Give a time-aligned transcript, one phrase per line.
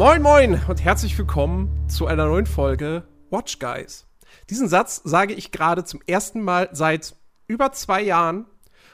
[0.00, 4.06] Moin Moin und herzlich willkommen zu einer neuen Folge Watch Guys.
[4.48, 7.14] Diesen Satz sage ich gerade zum ersten Mal seit
[7.46, 8.46] über zwei Jahren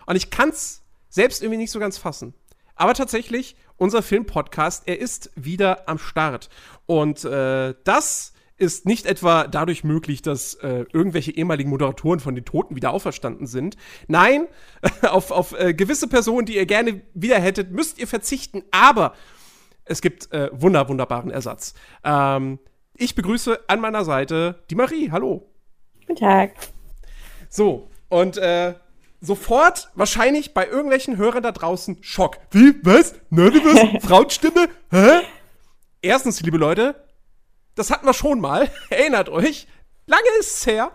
[0.06, 2.34] und ich kann es selbst irgendwie nicht so ganz fassen.
[2.74, 6.48] Aber tatsächlich, unser Filmpodcast, er ist wieder am Start.
[6.86, 12.44] Und äh, das ist nicht etwa dadurch möglich, dass äh, irgendwelche ehemaligen Moderatoren von den
[12.44, 13.76] Toten wieder auferstanden sind.
[14.08, 14.46] Nein,
[15.02, 18.62] auf, auf äh, gewisse Personen, die ihr gerne wieder hättet, müsst ihr verzichten.
[18.70, 19.14] Aber
[19.84, 21.74] es gibt äh, wunder, wunderbaren Ersatz.
[22.02, 22.58] Ähm,
[22.94, 25.10] ich begrüße an meiner Seite die Marie.
[25.10, 25.50] Hallo.
[26.06, 26.52] Guten Tag.
[27.50, 28.74] So, und äh,
[29.26, 32.38] sofort wahrscheinlich bei irgendwelchen Hörern da draußen Schock.
[32.50, 32.76] Wie?
[32.82, 33.14] Was?
[33.30, 34.00] Nerdiverse?
[34.06, 34.68] Frauenstimme?
[34.90, 35.22] Hä?
[36.00, 36.94] Erstens, liebe Leute,
[37.74, 38.70] das hatten wir schon mal.
[38.90, 39.66] Erinnert euch.
[40.06, 40.92] Lange ist es her.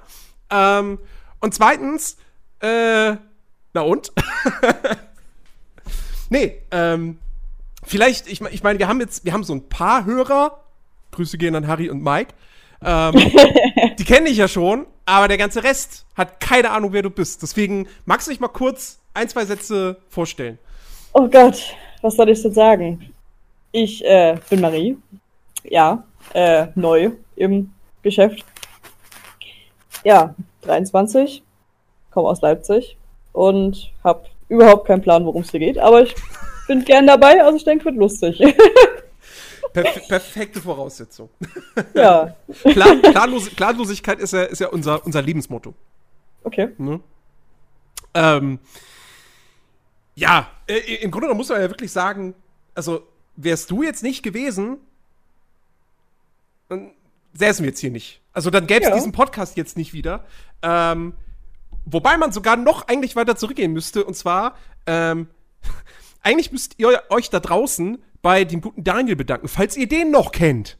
[0.49, 0.99] Ähm,
[1.39, 2.17] und zweitens,
[2.59, 3.15] äh,
[3.73, 4.11] na und?
[6.29, 7.19] nee, ähm,
[7.83, 10.63] vielleicht, ich, ich meine, wir haben jetzt, wir haben so ein paar Hörer.
[11.11, 12.33] Grüße gehen an Harry und Mike.
[12.83, 13.13] Ähm,
[13.99, 17.41] die kenne ich ja schon, aber der ganze Rest hat keine Ahnung, wer du bist.
[17.41, 20.57] Deswegen magst du dich mal kurz ein, zwei Sätze vorstellen.
[21.13, 23.13] Oh Gott, was soll ich denn sagen?
[23.71, 24.97] Ich äh, bin Marie.
[25.63, 27.71] Ja, äh, neu im
[28.01, 28.45] Geschäft.
[30.03, 31.43] Ja, 23,
[32.09, 32.97] komme aus Leipzig
[33.33, 36.15] und habe überhaupt keinen Plan, worum es hier geht, aber ich
[36.67, 38.39] bin gern dabei, also ich denke, wird lustig.
[39.73, 41.29] Perf perfekte Voraussetzung.
[41.93, 42.35] Ja.
[42.63, 45.73] Plan Planlos Planlosigkeit ist ja, ist ja unser, unser Lebensmotto.
[46.43, 46.69] Okay.
[46.77, 46.99] Ne?
[48.13, 48.59] Ähm,
[50.15, 52.35] ja, äh, im Grunde muss man ja wirklich sagen,
[52.75, 54.77] also wärst du jetzt nicht gewesen,
[56.67, 56.91] dann
[57.33, 58.21] säßen wir jetzt hier nicht.
[58.33, 58.95] Also dann gäbe es Ja.
[58.95, 60.25] diesen Podcast jetzt nicht wieder.
[60.61, 61.13] Ähm,
[61.85, 64.03] wobei man sogar noch eigentlich weiter zurückgehen müsste.
[64.03, 64.55] Und zwar,
[64.85, 65.27] ähm,
[66.21, 70.31] eigentlich müsst ihr euch da draußen bei dem guten Daniel bedanken, falls ihr den noch
[70.31, 70.77] kennt.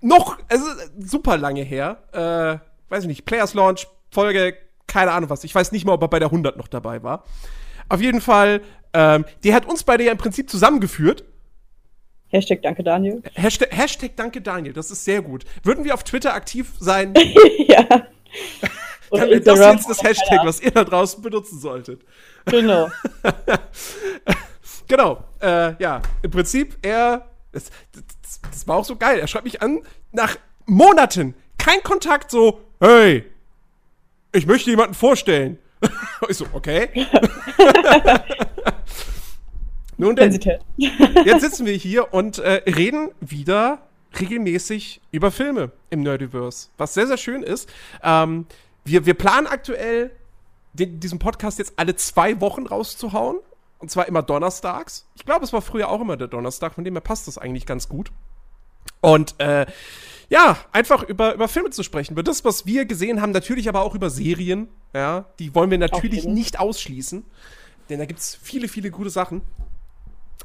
[0.00, 0.66] Noch, also
[0.98, 2.02] super lange her.
[2.12, 5.44] Äh, weiß ich nicht, Players Launch, Folge, keine Ahnung was.
[5.44, 7.24] Ich weiß nicht mal, ob er bei der 100 noch dabei war.
[7.88, 8.60] Auf jeden Fall,
[8.92, 11.24] ähm, der hat uns beide ja im Prinzip zusammengeführt.
[12.28, 13.22] Hashtag Danke, Daniel.
[13.34, 15.44] Hashtag, Hashtag Danke Daniel, das ist sehr gut.
[15.62, 17.14] Würden wir auf Twitter aktiv sein,
[17.68, 17.86] ja.
[19.10, 22.02] dann das jetzt das Hashtag, was ihr da draußen benutzen solltet.
[22.46, 22.90] Genau.
[24.96, 29.18] Genau, äh, ja, im Prinzip, er, das, das, das war auch so geil.
[29.18, 29.80] Er schreibt mich an,
[30.12, 33.24] nach Monaten, kein Kontakt, so, hey,
[34.30, 35.58] ich möchte jemanden vorstellen.
[36.28, 36.90] ich so, okay.
[39.96, 40.38] Nun denn,
[40.76, 43.88] jetzt sitzen wir hier und äh, reden wieder
[44.20, 47.68] regelmäßig über Filme im Nerdiverse, was sehr, sehr schön ist.
[48.00, 48.46] Ähm,
[48.84, 50.12] wir, wir planen aktuell,
[50.72, 53.40] den, diesen Podcast jetzt alle zwei Wochen rauszuhauen.
[53.78, 55.06] Und zwar immer donnerstags.
[55.14, 57.66] Ich glaube, es war früher auch immer der Donnerstag, von dem her passt das eigentlich
[57.66, 58.12] ganz gut.
[59.00, 59.66] Und äh,
[60.28, 62.14] ja, einfach über, über Filme zu sprechen.
[62.14, 64.68] Über das, was wir gesehen haben, natürlich aber auch über Serien.
[64.94, 66.34] Ja, die wollen wir natürlich jeden.
[66.34, 67.24] nicht ausschließen.
[67.90, 69.42] Denn da gibt es viele, viele gute Sachen.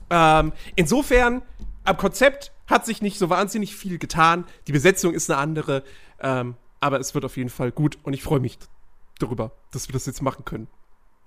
[0.10, 1.42] Ähm, insofern,
[1.86, 4.46] am Konzept hat sich nicht so wahnsinnig viel getan.
[4.68, 5.84] Die Besetzung ist eine andere.
[6.20, 8.58] Ähm, aber es wird auf jeden Fall gut und ich freue mich
[9.20, 10.68] darüber, dass wir das jetzt machen können.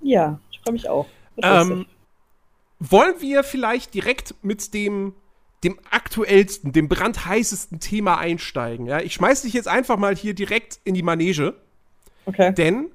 [0.00, 1.06] Ja, ich freue mich auch.
[1.41, 1.87] Ähm,
[2.78, 5.15] wollen wir vielleicht direkt mit dem,
[5.65, 8.87] dem aktuellsten, dem brandheißesten Thema einsteigen?
[8.87, 9.00] Ja?
[9.00, 11.54] Ich schmeiß dich jetzt einfach mal hier direkt in die Manege,
[12.26, 12.53] okay.
[12.53, 12.91] denn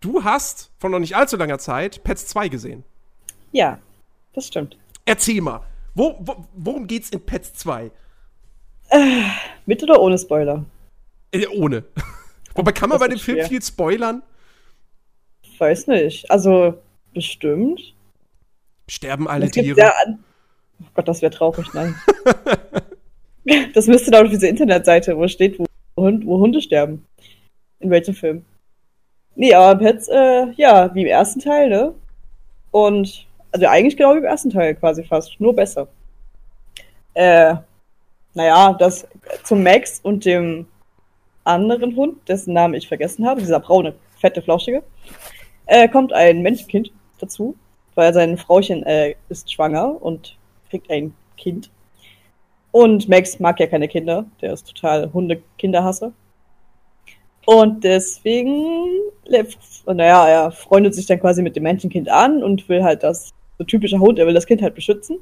[0.00, 2.84] du hast vor noch nicht allzu langer Zeit Pets 2 gesehen.
[3.52, 3.78] Ja,
[4.34, 4.76] das stimmt.
[5.04, 5.60] Erzähl mal,
[5.94, 7.90] wo, wo, worum geht's in Pets 2?
[9.66, 10.64] Mit oder ohne Spoiler?
[11.32, 11.84] Äh, ohne.
[12.54, 13.48] Wobei kann man bei dem ist Film schwer.
[13.48, 14.22] viel spoilern?
[15.58, 16.30] Weiß nicht.
[16.30, 16.80] Also,
[17.14, 17.94] bestimmt.
[18.88, 19.78] Sterben alle Tiere?
[19.78, 19.92] ja
[20.80, 21.94] oh Gott, das wäre traurig, nein.
[23.74, 25.66] das müsste dann auf diese Internetseite, wo steht, wo,
[25.96, 27.06] Hund, wo Hunde sterben.
[27.80, 28.44] In welchem Film.
[29.34, 31.94] Nee, aber Pets, äh, ja, wie im ersten Teil, ne?
[32.70, 35.88] Und, also eigentlich genau wie im ersten Teil quasi fast, nur besser.
[37.14, 37.56] Äh,
[38.34, 39.06] naja, das
[39.44, 40.66] zum Max und dem
[41.44, 44.82] anderen Hund, dessen Namen ich vergessen habe, dieser braune, fette, flauschige,
[45.66, 46.90] äh, kommt ein Menschenkind
[47.24, 47.56] dazu,
[47.94, 50.36] weil sein Frauchen äh, ist schwanger und
[50.70, 51.70] kriegt ein Kind.
[52.72, 56.12] Und Max mag ja keine Kinder, der ist total Hunde-Kinderhasser.
[57.46, 58.88] Und deswegen,
[59.86, 63.64] naja, er freundet sich dann quasi mit dem Menschenkind an und will halt das, so
[63.64, 65.18] typischer Hund, er will das Kind halt beschützen.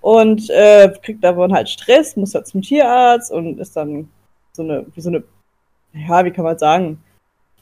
[0.00, 4.08] Und äh, kriegt davon halt Stress, muss halt zum Tierarzt und ist dann
[4.52, 5.22] so eine, wie so eine,
[5.92, 7.02] ja, wie kann man sagen,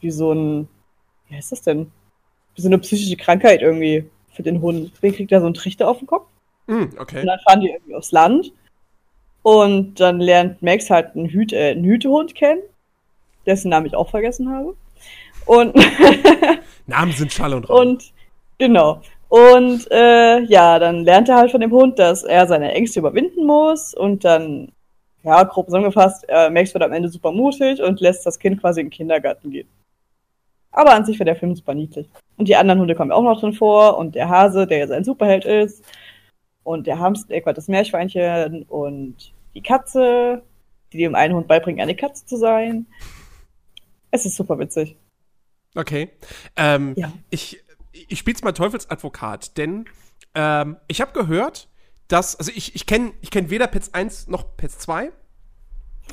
[0.01, 0.69] wie so ein,
[1.29, 1.91] wie heißt das denn?
[2.59, 4.93] So eine psychische Krankheit irgendwie für den Hund.
[4.95, 6.27] Deswegen kriegt er so einen Trichter auf den Kopf.
[6.67, 7.21] Mm, okay.
[7.21, 8.53] Und dann fahren die irgendwie aufs Land.
[9.43, 12.61] Und dann lernt Max halt einen, Hüt, äh, einen Hütehund kennen,
[13.47, 14.75] dessen Namen ich auch vergessen habe.
[15.47, 15.75] Und
[16.87, 17.81] Namen sind Schall und Rauch.
[17.81, 18.13] Und
[18.59, 19.01] genau.
[19.29, 23.47] Und äh, ja, dann lernt er halt von dem Hund, dass er seine Ängste überwinden
[23.47, 24.73] muss und dann,
[25.23, 28.81] ja, grob zusammengefasst, äh, Max wird am Ende super mutig und lässt das Kind quasi
[28.81, 29.69] in den Kindergarten gehen.
[30.71, 32.09] Aber an sich wäre der Film super niedlich.
[32.37, 35.05] Und die anderen Hunde kommen auch noch drin vor und der Hase, der jetzt ein
[35.05, 35.85] Superheld ist
[36.63, 40.43] und der Hamster, äh, das Meerschweinchen und die Katze,
[40.93, 42.87] die dem einen Hund beibringen, eine Katze zu sein.
[44.11, 44.97] Es ist super witzig.
[45.75, 46.11] Okay.
[46.57, 47.13] Ähm, Ja.
[47.31, 47.63] Ich,
[47.93, 49.87] ich spiele es mal Teufelsadvokat, denn
[50.35, 51.69] ähm, ich habe gehört,
[52.09, 55.11] dass, also ich, ich kenne ich kenn weder Pets 1 noch Pets 2.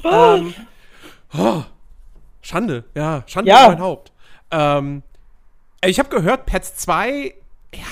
[0.04, 0.54] Ähm,
[1.38, 1.64] oh,
[2.42, 3.68] Schande, ja, Schande Ja.
[3.70, 4.12] mein Haupt.
[4.52, 5.04] Ähm,
[5.84, 7.34] ich habe gehört, Pets 2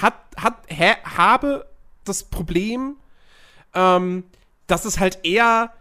[0.02, 1.66] hat, hat, hä, habe
[2.06, 2.96] das Problem,
[3.74, 4.24] ähm,
[4.68, 5.72] dass es halt eher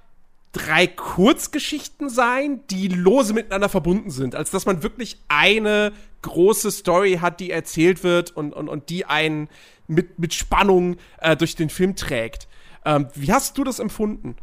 [0.52, 7.18] drei Kurzgeschichten sein, die lose miteinander verbunden sind, als dass man wirklich eine große Story
[7.20, 9.48] hat, die erzählt wird und, und, und die einen
[9.86, 12.48] mit, mit Spannung äh, durch den Film trägt.
[12.84, 14.36] Ähm, wie hast du das empfunden?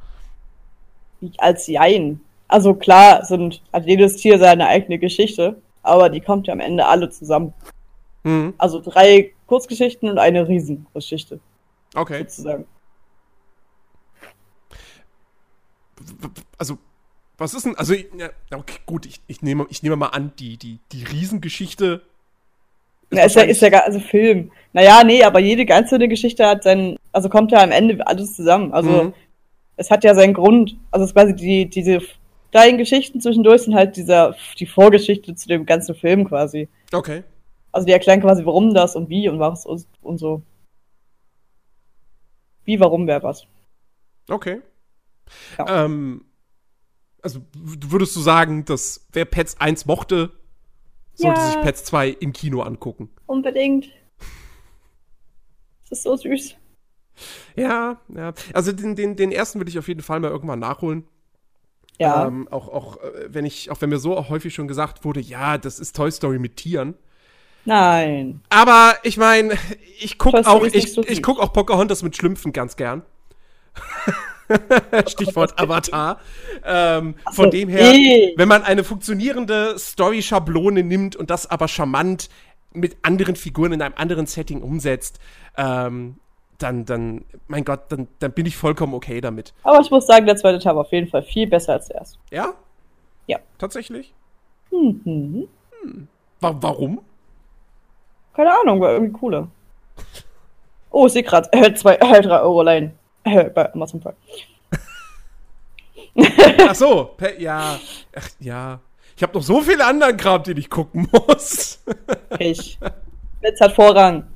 [1.37, 2.21] als Jein.
[2.47, 6.85] Also klar sind, hat jedes Tier seine eigene Geschichte, aber die kommt ja am Ende
[6.85, 7.53] alle zusammen.
[8.23, 8.53] Mhm.
[8.57, 11.39] Also drei Kurzgeschichten und eine Riesengeschichte,
[11.95, 12.19] Okay.
[12.19, 12.65] sozusagen.
[16.57, 16.77] Also,
[17.37, 20.57] was ist denn, also, ja, okay, gut, ich, ich, nehme, ich nehme mal an, die,
[20.57, 22.01] die, die Riesengeschichte
[23.11, 24.51] Ja, ist ja, ist ja gar, also Film.
[24.73, 28.71] Naja, nee, aber jede einzelne Geschichte hat seinen, also kommt ja am Ende alles zusammen.
[28.73, 29.13] Also Mhm.
[29.77, 30.77] es hat ja seinen Grund.
[30.91, 32.01] Also es ist quasi die, diese
[32.51, 36.69] kleinen Geschichten zwischendurch sind halt dieser, die Vorgeschichte zu dem ganzen Film quasi.
[36.91, 37.23] Okay.
[37.71, 40.41] Also die erklären quasi, warum das und wie und was und, und so.
[42.63, 43.45] Wie, warum, wer was.
[44.29, 44.61] Okay.
[45.57, 45.85] Ja.
[45.85, 46.25] Ähm,
[47.21, 50.31] also würdest du sagen, dass wer Pets 1 mochte,
[51.13, 51.47] sollte Ja.
[51.47, 53.09] sich Pets 2 im Kino angucken?
[53.25, 53.89] Unbedingt.
[55.89, 56.55] Das ist so süß.
[57.55, 58.33] Ja, ja.
[58.53, 61.07] Also den, den, den ersten will ich auf jeden Fall mal irgendwann nachholen.
[61.99, 62.25] Ja.
[62.25, 65.57] Ähm, auch, auch, äh, wenn ich, auch wenn mir so häufig schon gesagt wurde, ja,
[65.57, 66.95] das ist Toy Story mit Tieren.
[67.65, 68.41] Nein.
[68.49, 69.55] Aber ich meine,
[69.99, 73.03] ich guck Toy Story auch, ich, so ich guck auch Pocahontas mit Schlümpfen ganz gern.
[75.07, 76.19] Stichwort Avatar.
[76.63, 78.33] Ähm, so, von dem her, eh.
[78.37, 82.29] wenn man eine funktionierende Story-Schablone nimmt und das aber charmant
[82.73, 85.19] mit anderen Figuren in einem anderen Setting umsetzt,
[85.57, 86.15] ähm,
[86.59, 89.53] dann, dann, mein Gott, dann, dann bin ich vollkommen okay damit.
[89.63, 91.97] Aber ich muss sagen, der zweite Teil war auf jeden Fall viel besser als der
[91.97, 92.19] erste.
[92.31, 92.53] Ja?
[93.27, 93.39] Ja.
[93.57, 94.13] Tatsächlich?
[94.71, 95.47] Mhm.
[96.39, 97.01] Wa warum?
[98.33, 99.47] Keine Ahnung, war irgendwie cooler.
[100.91, 102.93] Oh, ich sehe gerade, äh, zwei, äh, drei Euro Leihen.
[103.23, 104.15] Äh, bei Amazon Prime.
[106.67, 107.79] Ach so, ja.
[108.15, 108.79] Ach, ja.
[109.15, 111.83] Ich habe noch so viele anderen Kram, den ich gucken muss.
[112.39, 112.79] Ich.
[113.41, 114.27] Netz hat Vorrang.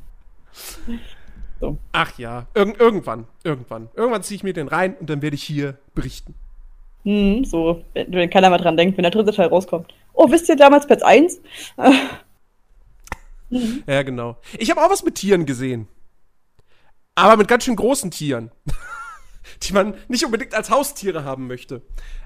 [1.92, 3.90] Ach ja, Irg irgendwann, irgendwann.
[3.96, 6.36] Irgendwann ziehe ich mir den rein und dann werde ich hier berichten.
[7.04, 9.94] Hm, so, wenn, wenn keiner mehr dran denkt, wenn der dritte Teil rauskommt.
[10.14, 11.42] Oh, wisst ihr damals Platz 1?
[13.86, 14.38] Ja, genau.
[14.58, 15.88] Ich habe auch was mit Tieren gesehen.
[17.14, 18.50] Aber mit ganz schön großen Tieren.
[19.64, 21.82] die man nicht unbedingt als Haustiere haben möchte.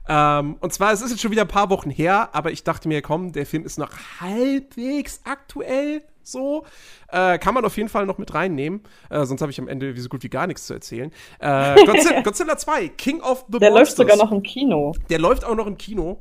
[0.08, 2.88] Ähm, und zwar, es ist jetzt schon wieder ein paar Wochen her, aber ich dachte
[2.88, 3.92] mir, komm, der Film ist noch
[4.22, 6.66] halbwegs aktuell so.
[7.10, 8.82] Äh, kann man auf jeden Fall noch mit reinnehmen.
[9.10, 11.12] Äh, sonst habe ich am Ende so gut wie gar nichts zu erzählen.
[11.40, 13.98] Äh, Godzilla, Godzilla 2, King of the Der läuft Monsters.
[13.98, 14.94] sogar noch im Kino.
[15.10, 16.20] Der läuft auch noch im Kino.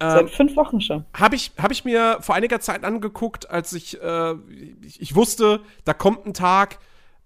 [0.00, 1.04] Ähm, Seit fünf Wochen schon.
[1.12, 4.34] habe ich, hab ich mir vor einiger Zeit angeguckt, als ich, äh,
[4.80, 6.78] ich, ich wusste, da kommt ein Tag.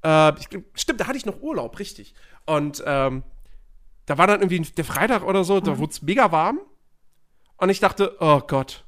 [0.03, 2.15] Äh, ich, stimmt, da hatte ich noch Urlaub, richtig.
[2.47, 3.25] Und ähm,
[4.07, 6.61] da war dann irgendwie der Freitag oder so, da wurde es mega warm.
[7.59, 8.85] Und ich dachte, oh Gott,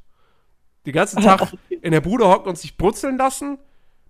[0.86, 3.58] den ganzen Tag in der Bude hocken und sich brutzeln lassen.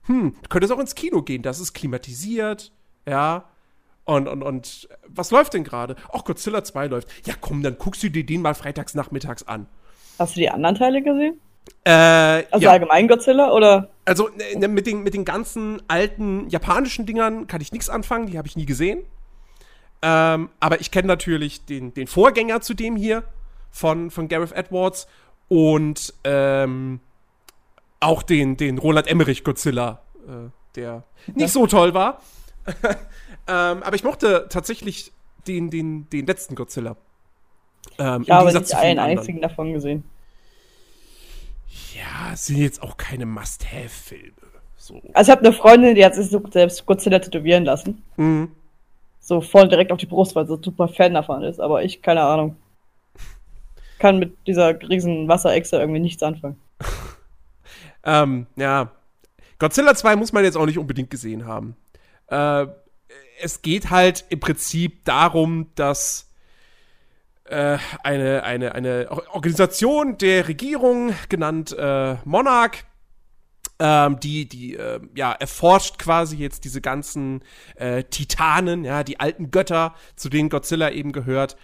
[0.06, 2.72] Hm, du könntest auch ins Kino gehen, das ist klimatisiert,
[3.06, 3.44] ja.
[4.04, 5.96] Und, und, und was läuft denn gerade?
[6.12, 7.08] Ach, Godzilla 2 läuft.
[7.26, 9.66] Ja, komm, dann guckst du dir den mal freitags nachmittags an.
[10.18, 11.40] Hast du die anderen Teile gesehen?
[11.84, 11.90] Äh,
[12.50, 12.72] Also ja.
[12.72, 13.88] allgemein Godzilla oder?
[14.04, 18.36] Also ne, mit, den, mit den ganzen alten japanischen Dingern kann ich nichts anfangen, die
[18.36, 19.04] habe ich nie gesehen.
[20.02, 23.24] Ähm, aber ich kenne natürlich den, den Vorgänger zu dem hier
[23.70, 25.06] von, von Gareth Edwards
[25.48, 27.00] und ähm,
[28.00, 32.20] auch den, den Roland Emmerich Godzilla, äh, der nicht so toll war.
[32.66, 35.12] ähm, aber ich mochte tatsächlich
[35.46, 36.96] den, den, den letzten Godzilla.
[37.98, 40.04] Ähm, ich habe nicht einen einzigen davon gesehen.
[41.94, 44.32] Ja, sind jetzt auch keine Must-Have-Filme.
[44.76, 45.00] So.
[45.12, 48.02] Also ich habe eine Freundin, die hat sich so selbst Godzilla tätowieren lassen.
[48.16, 48.52] Mhm.
[49.20, 51.58] So voll direkt auf die Brust, weil sie super Fan davon ist.
[51.58, 52.56] Aber ich, keine Ahnung.
[53.98, 56.60] Kann mit dieser riesen Wasserechse irgendwie nichts anfangen.
[58.04, 58.90] ähm, ja.
[59.58, 61.76] Godzilla 2 muss man jetzt auch nicht unbedingt gesehen haben.
[62.28, 62.66] Äh,
[63.40, 66.30] es geht halt im Prinzip darum, dass
[67.44, 72.84] äh, eine, eine, eine Organisation der Regierung, genannt äh, Monarch,
[73.78, 77.42] ähm, die, die, äh, ja, erforscht quasi jetzt diese ganzen
[77.76, 81.56] äh, Titanen, ja, die alten Götter, zu denen Godzilla eben gehört.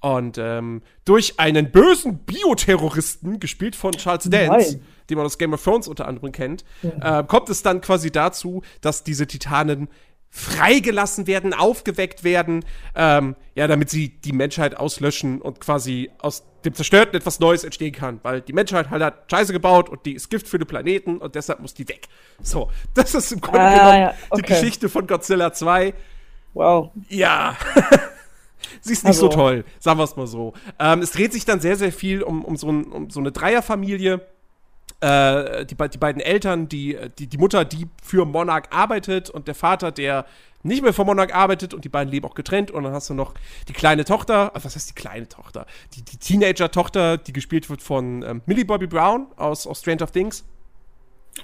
[0.00, 4.86] Und ähm, durch einen bösen Bioterroristen, gespielt von Charles Dance, Nein.
[5.10, 7.20] den man aus Game of Thrones unter anderem kennt, ja.
[7.20, 9.88] äh, kommt es dann quasi dazu, dass diese Titanen
[10.30, 12.64] freigelassen werden, aufgeweckt werden,
[12.94, 17.92] ähm, ja, damit sie die Menschheit auslöschen und quasi aus dem Zerstörten etwas Neues entstehen
[17.92, 18.20] kann.
[18.22, 21.34] Weil die Menschheit halt hat Scheiße gebaut und die ist Gift für den Planeten und
[21.34, 22.06] deshalb muss die weg.
[22.40, 24.42] So, das ist im Grunde ah, genommen ja, okay.
[24.42, 25.94] die Geschichte von Godzilla 2.
[26.54, 26.90] Wow.
[27.08, 27.56] Ja.
[28.80, 29.28] Sie ist nicht also.
[29.30, 30.52] so toll, sagen wir es mal so.
[30.78, 33.32] Ähm, es dreht sich dann sehr, sehr viel um, um, so, ein, um so eine
[33.32, 34.20] Dreierfamilie
[35.00, 39.54] äh, die, die beiden Eltern, die, die, die Mutter, die für Monarch arbeitet und der
[39.54, 40.26] Vater, der
[40.62, 43.14] nicht mehr für Monarch arbeitet und die beiden leben auch getrennt und dann hast du
[43.14, 43.32] noch
[43.68, 45.66] die kleine Tochter, was heißt die kleine Tochter?
[45.94, 50.44] Die, die Teenager-Tochter, die gespielt wird von ähm, Millie Bobby Brown aus, aus Stranger Things.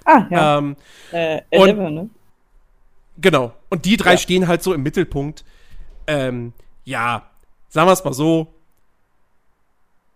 [0.04, 0.58] Ah, ja.
[0.58, 0.76] Ähm,
[1.12, 2.11] äh, Eleven, ne?
[3.18, 3.54] Genau.
[3.70, 4.18] Und die drei ja.
[4.18, 5.44] stehen halt so im Mittelpunkt.
[6.06, 6.52] Ähm,
[6.87, 7.28] ja,
[7.69, 8.55] sagen wir es mal so.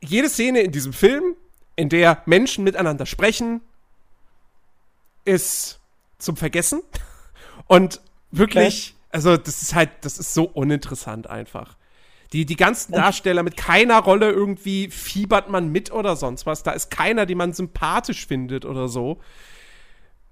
[0.00, 1.37] Jede Szene in diesem Film
[1.77, 3.61] in der Menschen miteinander sprechen,
[5.25, 5.81] ist
[6.19, 6.83] zum Vergessen.
[7.67, 8.00] Und
[8.31, 9.05] wirklich, okay.
[9.11, 11.77] also das ist halt, das ist so uninteressant einfach.
[12.33, 16.62] Die, die ganzen Darsteller mit keiner Rolle irgendwie fiebert man mit oder sonst was.
[16.62, 19.19] Da ist keiner, den man sympathisch findet oder so.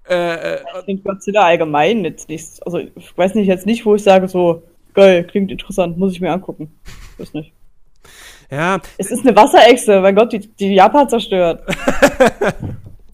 [0.07, 2.65] Äh, äh ich finde Godzilla allgemein jetzt nicht.
[2.65, 4.63] Also ich weiß nicht jetzt nicht, wo ich sage so,
[4.99, 6.79] geil, klingt interessant, muss ich mir angucken.
[7.13, 7.53] Ich weiß nicht.
[8.51, 8.81] Ja.
[8.97, 11.63] Es ist eine Wasserechse, mein Gott, die, die Japan zerstört.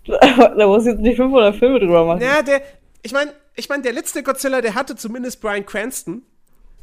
[0.07, 2.21] da muss jetzt nicht 500 Filme drüber machen.
[2.21, 2.61] Ja, der,
[3.03, 6.23] ich meine, ich mein, der letzte Godzilla, der hatte zumindest Brian Cranston,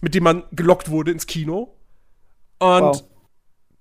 [0.00, 1.75] mit dem man gelockt wurde ins Kino.
[2.59, 3.04] Und wow.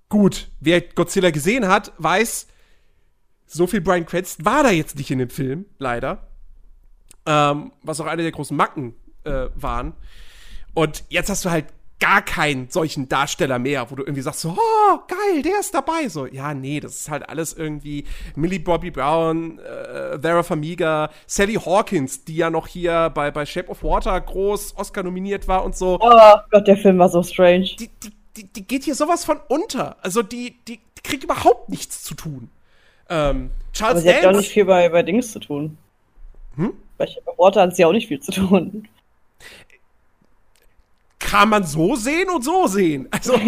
[0.08, 2.46] gut, wer Godzilla gesehen hat, weiß,
[3.46, 6.26] so viel Brian Cranston war da jetzt nicht in dem Film, leider.
[7.26, 9.94] Ähm, was auch eine der großen Macken äh, waren.
[10.74, 11.66] Und jetzt hast du halt
[12.02, 16.08] gar keinen solchen Darsteller mehr, wo du irgendwie sagst, so, oh, geil, der ist dabei.
[16.08, 21.54] So, ja, nee, das ist halt alles irgendwie Millie Bobby Brown, äh, Vera Famiga, Sally
[21.54, 25.76] Hawkins, die ja noch hier bei, bei Shape of Water groß Oscar nominiert war und
[25.76, 25.96] so.
[26.00, 27.70] Oh Gott, der Film war so strange.
[27.78, 29.96] Die, die, die, die geht hier sowas von unter.
[30.02, 32.50] Also die, die, die kriegt überhaupt nichts zu tun.
[33.08, 35.78] Ähm, Charles Aber sie Dance, hat ja auch nicht viel bei, bei Dings zu tun.
[36.56, 36.72] Hm?
[36.98, 38.88] Bei Shape of Water hat sie auch nicht viel zu tun
[41.32, 43.08] kann man so sehen und so sehen.
[43.10, 43.40] Also,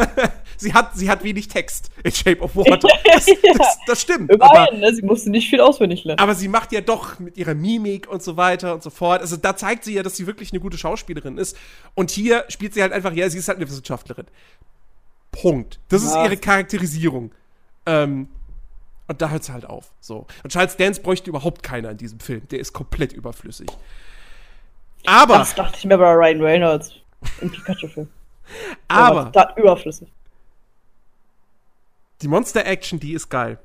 [0.56, 2.88] sie, hat, sie hat wenig Text in Shape of Water.
[3.04, 4.32] Das, das, das stimmt.
[4.32, 4.94] Überall, aber, ne?
[4.94, 6.18] Sie musste nicht viel auswendig lernen.
[6.18, 9.20] Aber sie macht ja doch mit ihrer Mimik und so weiter und so fort.
[9.20, 11.58] Also, da zeigt sie ja, dass sie wirklich eine gute Schauspielerin ist.
[11.94, 14.26] Und hier spielt sie halt einfach, ja, sie ist halt eine Wissenschaftlerin.
[15.30, 15.78] Punkt.
[15.88, 16.08] Das ja.
[16.08, 17.32] ist ihre Charakterisierung.
[17.84, 18.28] Ähm,
[19.08, 19.92] und da hört es halt auf.
[20.00, 20.26] So.
[20.42, 22.48] Und Charles Dance bräuchte überhaupt keiner in diesem Film.
[22.48, 23.68] Der ist komplett überflüssig.
[25.04, 25.36] Aber.
[25.36, 26.94] Das dachte ich mir bei Ryan Reynolds.
[27.40, 28.08] Im Pikachu-Film.
[28.88, 29.30] Aber.
[29.32, 30.08] Da überflüssig.
[32.22, 33.58] Die Monster-Action, die ist geil.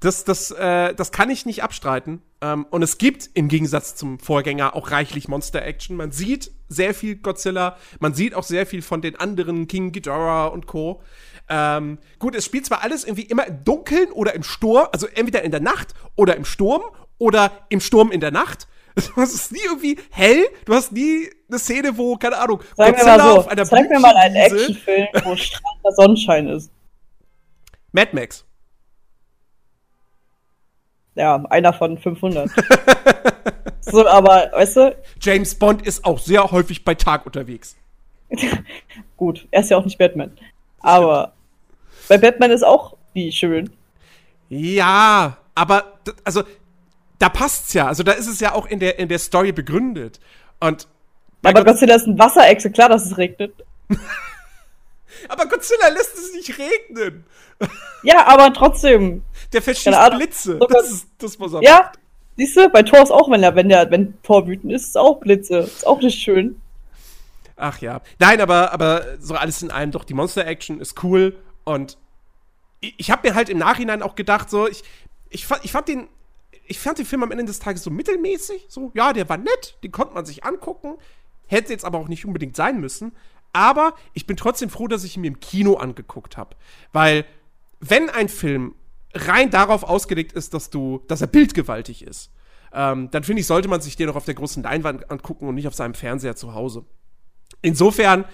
[0.00, 2.20] Das, das, äh, das kann ich nicht abstreiten.
[2.40, 5.96] Ähm, und es gibt im Gegensatz zum Vorgänger auch reichlich Monster-Action.
[5.96, 10.48] Man sieht sehr viel Godzilla, man sieht auch sehr viel von den anderen King Ghidorah
[10.48, 11.00] und Co.
[11.48, 15.42] Ähm, gut, es spielt zwar alles irgendwie immer im Dunkeln oder im Sturm, also entweder
[15.42, 16.82] in der Nacht oder im Sturm
[17.18, 18.66] oder im Sturm in der Nacht.
[19.14, 22.88] Du hast es nie irgendwie hell, du hast nie eine Szene, wo, keine Ahnung, Sag
[22.88, 26.70] Godzilla mir mal so, auf einer Zeig mir mal einen Actionfilm, wo strahlender Sonnenschein ist.
[27.92, 28.44] Mad Max.
[31.16, 32.50] Ja, einer von 500.
[33.80, 34.96] so, aber, weißt du?
[35.20, 37.76] James Bond ist auch sehr häufig bei Tag unterwegs.
[39.16, 40.36] Gut, er ist ja auch nicht Batman.
[40.80, 41.32] Aber
[42.08, 43.70] bei Batman ist auch wie schön.
[44.48, 45.84] Ja, aber,
[46.24, 46.42] also,
[47.18, 47.86] da passt's ja.
[47.86, 50.20] Also da ist es ja auch in der, in der Story begründet.
[50.60, 50.88] Und
[51.42, 53.52] aber Gott Dank ist ein Wasserechse, klar, dass es regnet.
[55.28, 57.24] Aber Godzilla lässt es nicht regnen.
[58.02, 59.22] Ja, aber trotzdem.
[59.52, 59.96] Der verschießt.
[60.16, 60.58] Blitze.
[60.68, 61.92] Das ist das, was er Ja,
[62.36, 64.98] siehst du, bei Thor ist auch, wenn der, wenn der, wenn Thor wütend ist, ist
[64.98, 65.60] auch Blitze.
[65.60, 66.60] Ist auch nicht schön.
[67.56, 68.02] Ach ja.
[68.18, 71.38] Nein, aber, aber so alles in allem doch, die Monster-Action ist cool.
[71.62, 71.96] Und
[72.80, 74.82] ich, ich habe mir halt im Nachhinein auch gedacht, so, ich,
[75.30, 76.08] ich, fand, ich fand den.
[76.66, 78.66] Ich fand den Film am Ende des Tages so mittelmäßig.
[78.68, 80.96] So, ja, der war nett, den konnte man sich angucken.
[81.46, 83.12] Hätte jetzt aber auch nicht unbedingt sein müssen.
[83.52, 86.56] Aber ich bin trotzdem froh, dass ich ihn mir im Kino angeguckt habe.
[86.92, 87.24] Weil,
[87.80, 88.74] wenn ein Film
[89.14, 92.30] rein darauf ausgelegt ist, dass du, dass er bildgewaltig ist,
[92.72, 95.54] ähm, dann finde ich, sollte man sich den auch auf der großen Leinwand angucken und
[95.54, 96.84] nicht auf seinem Fernseher zu Hause.
[97.62, 98.24] Insofern,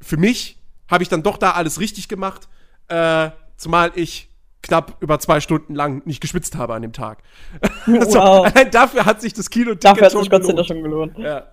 [0.00, 2.48] für mich habe ich dann doch da alles richtig gemacht,
[2.88, 4.27] äh, zumal ich
[4.68, 7.22] knapp über zwei Stunden lang nicht geschwitzt habe an dem Tag.
[7.86, 8.46] Also, Wow.
[8.46, 11.18] allein dafür hat sich das Kino Dafür hat sich Godzilla schon gelohnt.
[11.18, 11.46] Ja.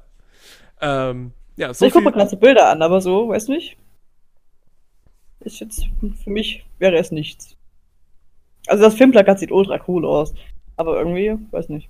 [0.81, 3.77] Ähm, ja, so ich gucke mir ganze Bilder an, aber so, weiß nicht.
[5.39, 5.88] Ist jetzt,
[6.24, 7.55] für mich wäre es nichts.
[8.67, 10.34] Also das Filmplakat sieht ultra cool aus.
[10.75, 11.88] Aber irgendwie, weiß nicht.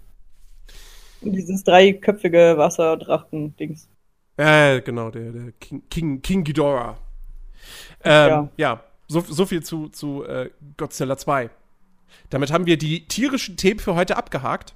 [1.21, 3.89] Und dieses dreiköpfige Wasserdrachten-Dings.
[4.37, 6.97] Ja, genau, der, der King, King, King Ghidorah.
[8.03, 8.49] Ähm, ja.
[8.57, 8.83] Ja.
[9.07, 11.49] So, so viel zu, zu äh, Godzilla 2.
[12.29, 14.73] Damit haben wir die tierischen Themen für heute abgehakt.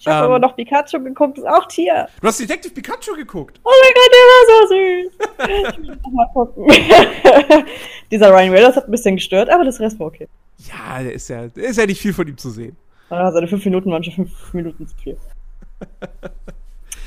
[0.00, 0.24] Ich habe Ähm.
[0.26, 2.08] aber noch Pikachu geguckt, ist auch Tier.
[2.20, 3.60] Du hast Detective Pikachu geguckt.
[3.64, 5.78] Oh mein Gott, der war so süß.
[5.82, 6.66] Ich will mal gucken.
[8.10, 10.28] Dieser Ryan Reynolds hat ein bisschen gestört, aber das Rest war okay.
[10.58, 12.76] Ja, der ist ja, ist ja nicht viel von ihm zu sehen.
[13.10, 15.16] Ah, seine fünf Minuten waren schon fünf Minuten zu viel.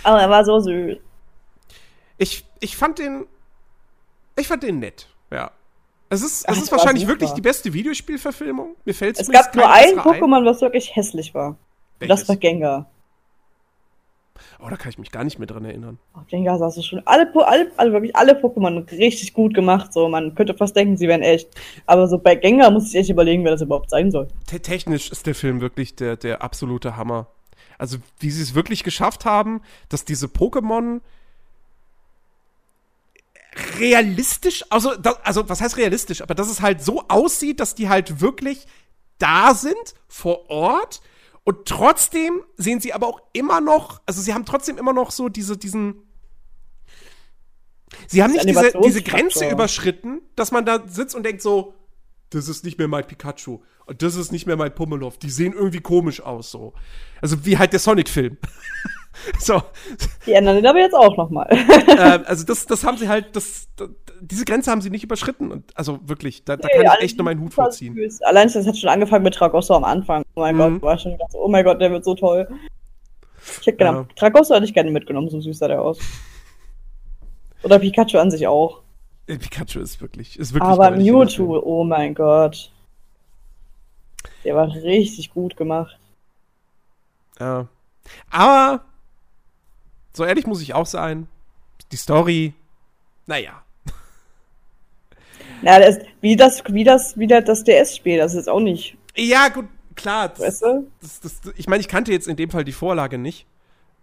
[0.04, 0.98] Aber er war so süß.
[2.18, 3.26] Ich, ich fand den.
[4.38, 5.52] Ich fand den nett, ja.
[6.12, 8.76] Es ist, Ach, es ist wahrscheinlich wirklich die beste Videospielverfilmung.
[8.84, 11.56] Mir fällt Es gab nur ein Pokémon, was wirklich hässlich war.
[12.02, 12.90] Und das war Gengar.
[14.60, 16.00] Oh, da kann ich mich gar nicht mehr dran erinnern.
[16.14, 17.02] Oh, Gengar sah so schon.
[17.06, 19.94] Alle, alle, alle, wirklich alle Pokémon richtig gut gemacht.
[19.94, 21.48] So, man könnte fast denken, sie wären echt.
[21.86, 24.28] Aber so bei Gengar muss ich echt überlegen, wer das überhaupt sein soll.
[24.48, 27.28] Te technisch ist der Film wirklich der, der absolute Hammer.
[27.78, 31.00] Also, wie sie es wirklich geschafft haben, dass diese Pokémon
[33.80, 36.22] realistisch, also, da, also, was heißt realistisch?
[36.22, 38.66] Aber dass es halt so aussieht, dass die halt wirklich
[39.18, 41.02] da sind, vor Ort.
[41.44, 45.28] Und trotzdem sehen sie aber auch immer noch, also sie haben trotzdem immer noch so
[45.28, 46.04] diese, diesen.
[48.08, 49.02] Sie haben Das nicht diese, diese.
[49.02, 51.74] Grenze überschritten, dass man da sitzt und denkt so,
[52.30, 55.14] das ist nicht mehr mein Pikachu und das ist nicht mehr mein Pummelow.
[55.22, 56.74] Die sehen irgendwie komisch aus so.
[57.22, 58.38] Also wie halt der Sonic-Film.
[59.40, 59.62] so,
[60.26, 61.48] Die ändern den aber jetzt auch nochmal.
[61.52, 63.90] ähm, also das, das haben sie halt, das, das,
[64.22, 67.26] diese Grenze haben sie nicht überschritten und also wirklich, da, da kann ich echt nur
[67.26, 67.98] meinen Hut vorziehen.
[68.24, 70.24] Allein das hat schon angefangen mit Tragosso am Anfang.
[70.36, 70.60] Oh mein Mhm.
[70.80, 72.48] Gott, war schon gedacht, oh mein Gott, der wird so toll.
[73.60, 74.08] Ich hätte gerne, Ja.
[74.16, 76.00] Tragosso hätte ich gerne mitgenommen, so süß sah der aus.
[77.64, 78.82] Oder Pikachu an sich auch.
[79.28, 80.70] Äh, Pikachu ist wirklich, ist wirklich.
[80.72, 82.72] Aber Mewtwo, oh mein Gott.
[84.44, 85.98] Der war richtig gut gemacht.
[87.40, 87.68] Ja.
[88.30, 88.82] Aber,
[90.14, 91.28] so ehrlich muss ich auch sein,
[91.92, 92.54] die Story,
[93.28, 93.64] naja.
[95.62, 99.50] Na, das, wie das, wie das, wie das, DS-Spiel, das ist jetzt auch nicht, Ja,
[99.50, 100.30] gut, klar.
[100.30, 100.88] Das, weißt du?
[101.02, 103.46] das, das, ich meine, ich kannte jetzt in dem Fall die Vorlage nicht.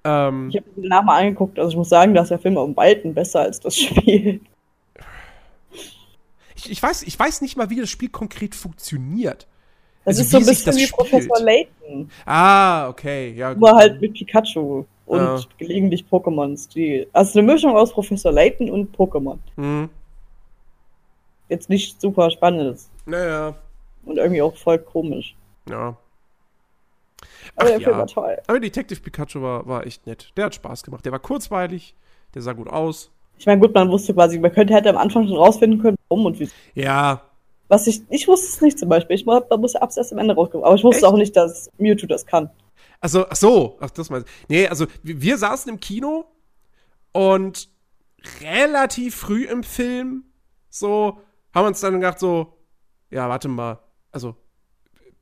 [0.05, 2.77] Ähm, Ich habe mir danach mal angeguckt, also ich muss sagen, dass der Film um
[2.77, 4.41] Weiten besser als das Spiel.
[6.55, 9.47] ich, ich, weiß, ich weiß nicht mal, wie das Spiel konkret funktioniert.
[10.05, 10.93] Das Also ist so ein bisschen wie spielt.
[10.93, 12.11] Professor Layton.
[12.25, 13.55] Ah, okay, ja.
[13.55, 15.41] Nur halt mit Pikachu und Ja.
[15.59, 16.69] gelegentlich Pokémons.
[16.71, 19.39] Die, also eine Mischung aus Professor Layton und Pokémon.
[19.57, 19.89] Hm,
[21.49, 23.55] Jetzt nicht super spannendes naja,
[24.05, 25.35] und irgendwie auch voll komisch.
[25.69, 25.97] ja.
[27.57, 27.99] Aber Ach der Film ja.
[27.99, 28.37] war toll.
[28.47, 30.31] Aber Detective Pikachu war, war echt nett.
[30.37, 31.05] Der hat Spaß gemacht.
[31.05, 31.95] Der war kurzweilig,
[32.35, 33.11] der sah gut aus.
[33.39, 36.27] Ich meine, gut, man wusste quasi, man könnte hätte am Anfang schon rausfinden können, warum
[36.27, 36.49] und wie.
[36.75, 37.23] Ja,
[37.69, 39.17] Was ich, ich wusste es nicht zum Beispiel.
[39.17, 40.65] Ich hab- da musste abs erst am Ende rauskommen.
[40.65, 41.13] Aber ich wusste Echt?
[41.13, 42.49] auch nicht, dass Mewtwo das kann.
[43.01, 44.33] Also, ach so, ach, das meinst du.
[44.49, 46.27] Nee, also, wir, wir saßen im Kino
[47.13, 47.69] und
[48.41, 50.25] relativ früh im Film
[50.71, 51.19] so
[51.55, 52.59] haben wir uns dann gedacht, so,
[53.11, 53.81] ja, warte mal,
[54.13, 54.37] also,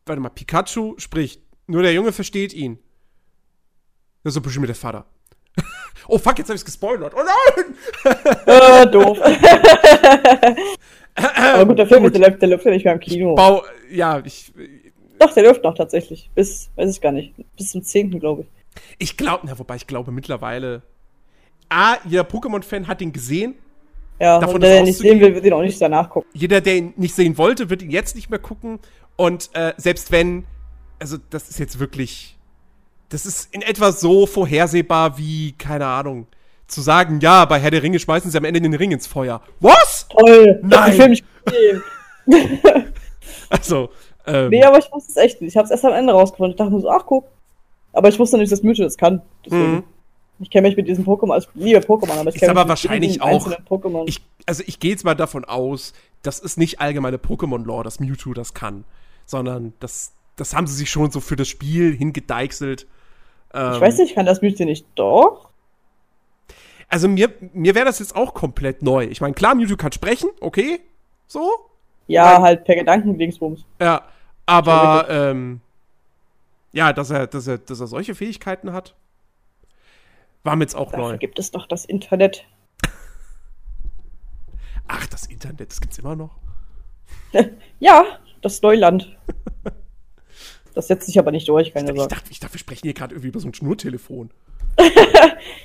[0.05, 2.79] warte mal, Pikachu spricht, nur der Junge versteht ihn.
[4.23, 5.07] Das ist doch bestimmt der Vater.
[6.09, 7.15] oh fuck, jetzt hab ich's gespoilert.
[7.15, 7.75] Oh nein!
[8.47, 9.19] Äh, doof.
[11.15, 13.35] Aber gut, der Film, der läuft, der läuft ja nicht mehr im Kino.
[13.35, 14.53] Bau, ja, ich,
[15.19, 16.31] Doch, der läuft noch tatsächlich.
[16.35, 17.35] Bis, weiß ich gar nicht.
[17.57, 18.19] Bis zum 10.
[18.21, 18.83] glaube ich.
[18.99, 20.83] ich glaube, na, wobei ich glaube mittlerweile,
[21.69, 23.55] A, jeder Pokémon-Fan hat ihn gesehen.
[24.19, 25.19] Ja, Davon und der, der nicht auszugehen.
[25.19, 26.31] sehen will, wird ihn auch nicht danach gucken.
[26.33, 28.79] jeder, der ihn nicht sehen wollte, wird ihn jetzt nicht mehr gucken.
[29.17, 30.45] Und äh, selbst wenn,
[30.99, 32.37] also das ist jetzt wirklich,
[33.11, 36.27] das ist in etwa so vorhersehbar wie, keine Ahnung,
[36.67, 39.41] zu sagen, ja, bei Herr der Ringe schmeißen sie am Ende den Ring ins Feuer.
[39.61, 40.09] Was?
[40.09, 40.61] Toll.
[40.63, 40.91] Nein.
[40.91, 41.25] Den Film nicht.
[43.49, 43.91] Also,
[44.27, 45.51] ähm, Nee, aber ich wusste es echt nicht.
[45.53, 46.53] Ich habe es erst am Ende rausgefunden.
[46.53, 47.27] Ich dachte mir so, ach guck.
[47.93, 49.23] Aber ich wusste nicht, dass Mewtwo das kann.
[49.45, 49.73] Deswegen.
[49.77, 49.83] Mhm.
[50.39, 52.69] Ich kenne mich mit diesem Pokémon, also ich liebe Pokémon, aber ich kenne mich aber
[52.69, 53.49] wahrscheinlich auch-
[54.05, 58.35] ich, also ich gehe jetzt mal davon aus, das ist nicht allgemeine Pokémon-Lore, dass Mewtwo
[58.35, 58.85] das kann,
[59.25, 62.87] sondern das, das haben sie sich schon so für das Spiel hingedeichselt.
[63.55, 65.49] Ähm, ich weiß nicht, kann das Mewtwo nicht doch?
[66.89, 69.05] Also mir, mir wäre das jetzt auch komplett neu.
[69.07, 70.81] Ich meine, klar, Mewtwo kann sprechen, okay,
[71.27, 71.51] so,
[72.09, 72.43] Ja, Nein.
[72.43, 73.65] halt per Gedankendingsbums.
[73.81, 74.03] ja,
[74.47, 75.61] aber ähm,
[76.73, 78.95] ja, dass er, dass er, dass er solche Fähigkeiten hat,
[80.45, 81.19] war mir jetzt auch Dafür neu.
[81.19, 82.45] gibt es doch das Internet.
[84.89, 86.37] Ach, das Internet, das gibt's immer noch.
[87.81, 88.05] Ja,
[88.43, 89.15] das Neuland.
[90.75, 92.15] Das setzt sich aber nicht durch, keine Ich Sorge.
[92.15, 94.31] dachte, ich dachte, wir sprechen hier gerade irgendwie über so ein Schnurtelefon.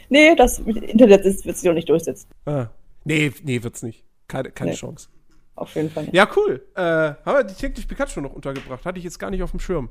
[0.09, 2.29] Nee, das Internet ist, wird sich doch nicht durchsetzen.
[2.45, 2.67] Ah.
[3.03, 4.05] Nee, nee, wird's nicht.
[4.29, 4.77] Keine, keine Nee.
[4.77, 5.09] Chance.
[5.55, 6.15] Auf jeden Fall nicht.
[6.15, 6.65] Ja, cool.
[6.75, 8.85] Äh, haben wir Detective Pikachu noch untergebracht?
[8.85, 9.89] Hatte ich jetzt gar nicht auf dem Schirm.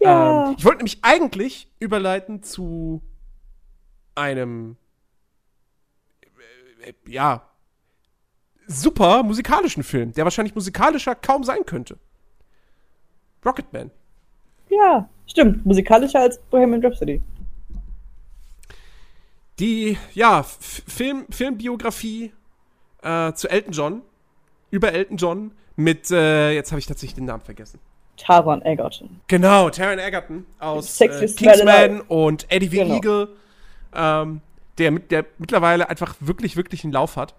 [0.00, 0.48] Ja.
[0.48, 3.02] Ähm, ich wollte nämlich eigentlich überleiten zu
[4.14, 4.76] einem
[6.80, 7.48] äh, äh, ja
[8.66, 11.98] super musikalischen Film, der wahrscheinlich musikalischer kaum sein könnte.
[13.44, 13.90] Rocketman.
[14.68, 15.64] Ja, stimmt.
[15.64, 17.22] Musikalischer als Bohemian Rhapsody.
[19.58, 22.32] Die, ja, Film, Filmbiografie
[23.02, 24.02] äh, zu Elton John,
[24.70, 27.78] über Elton John, mit, äh, jetzt habe ich tatsächlich den Namen vergessen.
[28.16, 29.20] Taron Egerton.
[29.28, 32.76] Genau, Taron Egerton aus äh, Kingsman und Eddie V.
[32.84, 32.94] Genau.
[32.94, 33.28] Eagle,
[33.94, 34.40] ähm,
[34.78, 37.34] der, mit, der mittlerweile einfach wirklich, wirklich einen Lauf hat.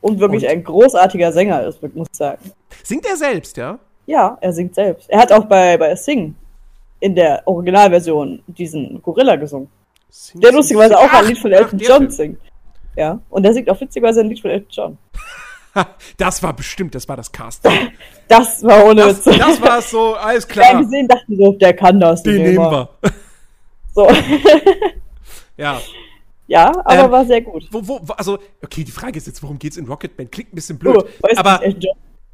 [0.00, 2.52] Und wirklich Und- ein großartiger Sänger ist, muss ich sagen.
[2.82, 3.78] Singt er selbst, ja?
[4.06, 5.08] Ja, er singt selbst.
[5.10, 6.34] Er hat auch bei, bei Sing
[7.00, 9.68] in der Originalversion diesen Gorilla gesungen.
[10.10, 12.38] Singt Der lustigerweise auch Ach, ein Lied von Elton John singt.
[12.96, 14.98] Ja, und der singt auch witzigerweise ein Lied von Elton John.
[16.16, 17.72] Das war bestimmt, das war das Casting.
[18.28, 20.82] Das war ohne Das, das war so, alles Wir haben klar.
[20.84, 22.22] gesehen, dachten so, der kann das.
[22.22, 22.88] Den nehmen wir.
[23.94, 24.08] So.
[25.56, 25.80] ja.
[26.46, 27.68] ja, aber Ähm, war sehr gut.
[27.70, 30.30] Wo, wo, also, okay, die Frage ist jetzt, worum geht's in Rocketman?
[30.30, 31.04] Klingt ein bisschen blöd.
[31.20, 31.60] weißt aber,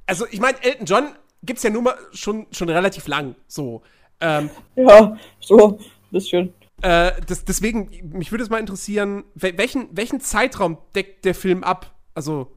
[0.07, 1.09] also, ich meine, Elton John
[1.43, 3.35] gibt's ja nun mal schon, schon relativ lang.
[3.47, 3.83] So.
[4.21, 5.79] Ähm, Ja, so,
[6.11, 6.53] bisschen.
[6.83, 11.65] Äh, das, deswegen, mich würde es mal interessieren, wel- welchen, welchen Zeitraum deckt der Film
[11.65, 11.93] ab?
[12.15, 12.53] Also,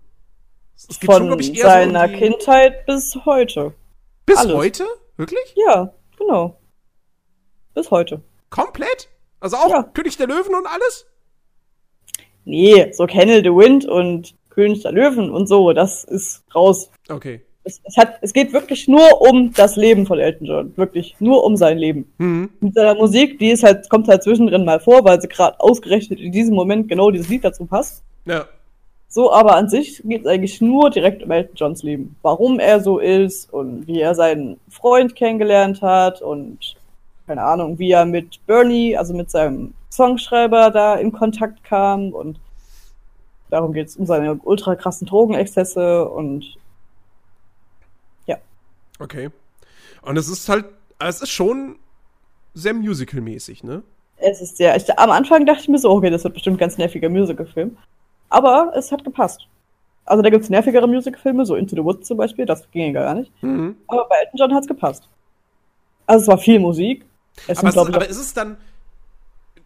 [1.03, 3.73] Von glaub ich, seiner so Kindheit bis heute.
[4.25, 4.53] Bis alles.
[4.55, 4.85] heute?
[5.17, 5.55] Wirklich?
[5.55, 6.57] Ja, genau.
[7.73, 8.21] Bis heute.
[8.49, 9.09] Komplett?
[9.39, 9.83] Also auch Ja.
[9.83, 11.05] König der Löwen und alles?
[12.45, 16.89] Nee, so Kennel the Wind und König der Löwen und so, das ist raus.
[17.09, 17.41] Okay.
[17.63, 20.73] Es, es, hat, es geht wirklich nur um das Leben von Elton John.
[20.77, 22.11] Wirklich nur um sein Leben.
[22.17, 22.49] Mhm.
[22.59, 26.19] Mit seiner Musik, die ist halt, kommt halt zwischendrin mal vor, weil sie gerade ausgerechnet
[26.19, 28.03] in diesem Moment genau dieses Lied dazu passt.
[28.25, 28.47] Ja.
[29.13, 32.15] So, aber an sich geht es eigentlich nur direkt um Elton Johns Leben.
[32.21, 36.77] Warum er so ist und wie er seinen Freund kennengelernt hat und
[37.27, 42.39] keine Ahnung, wie er mit Bernie, also mit seinem Songschreiber da in Kontakt kam und
[43.49, 46.57] darum geht es um seine ultra krassen Drogenexzesse und
[49.01, 49.29] Okay.
[50.03, 50.65] Und es ist halt,
[50.99, 51.75] es ist schon
[52.53, 53.81] sehr musical-mäßig, ne?
[54.17, 56.59] es ist sehr, ich, am Anfang dachte ich mir so, okay, das wird bestimmt ein
[56.59, 57.75] ganz nerviger Musicalfilm.
[58.31, 59.47] Aber es hat gepasst.
[60.05, 63.13] Also da gibt's nervigere Musicalfilme, so Into the Woods zum Beispiel, das ging ja gar
[63.13, 63.31] nicht.
[63.43, 63.75] Mhm.
[63.87, 65.07] Aber bei Elton John hat's gepasst.
[66.07, 67.05] Also es war viel Musik.
[67.47, 68.57] Es Aber, sind, es, ich, aber ist es dann,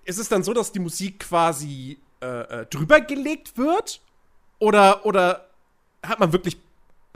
[0.04, 4.02] ist es dann so, dass die Musik quasi äh, äh, drüber gelegt wird?
[4.60, 5.46] Oder, oder
[6.04, 6.58] hat man wirklich,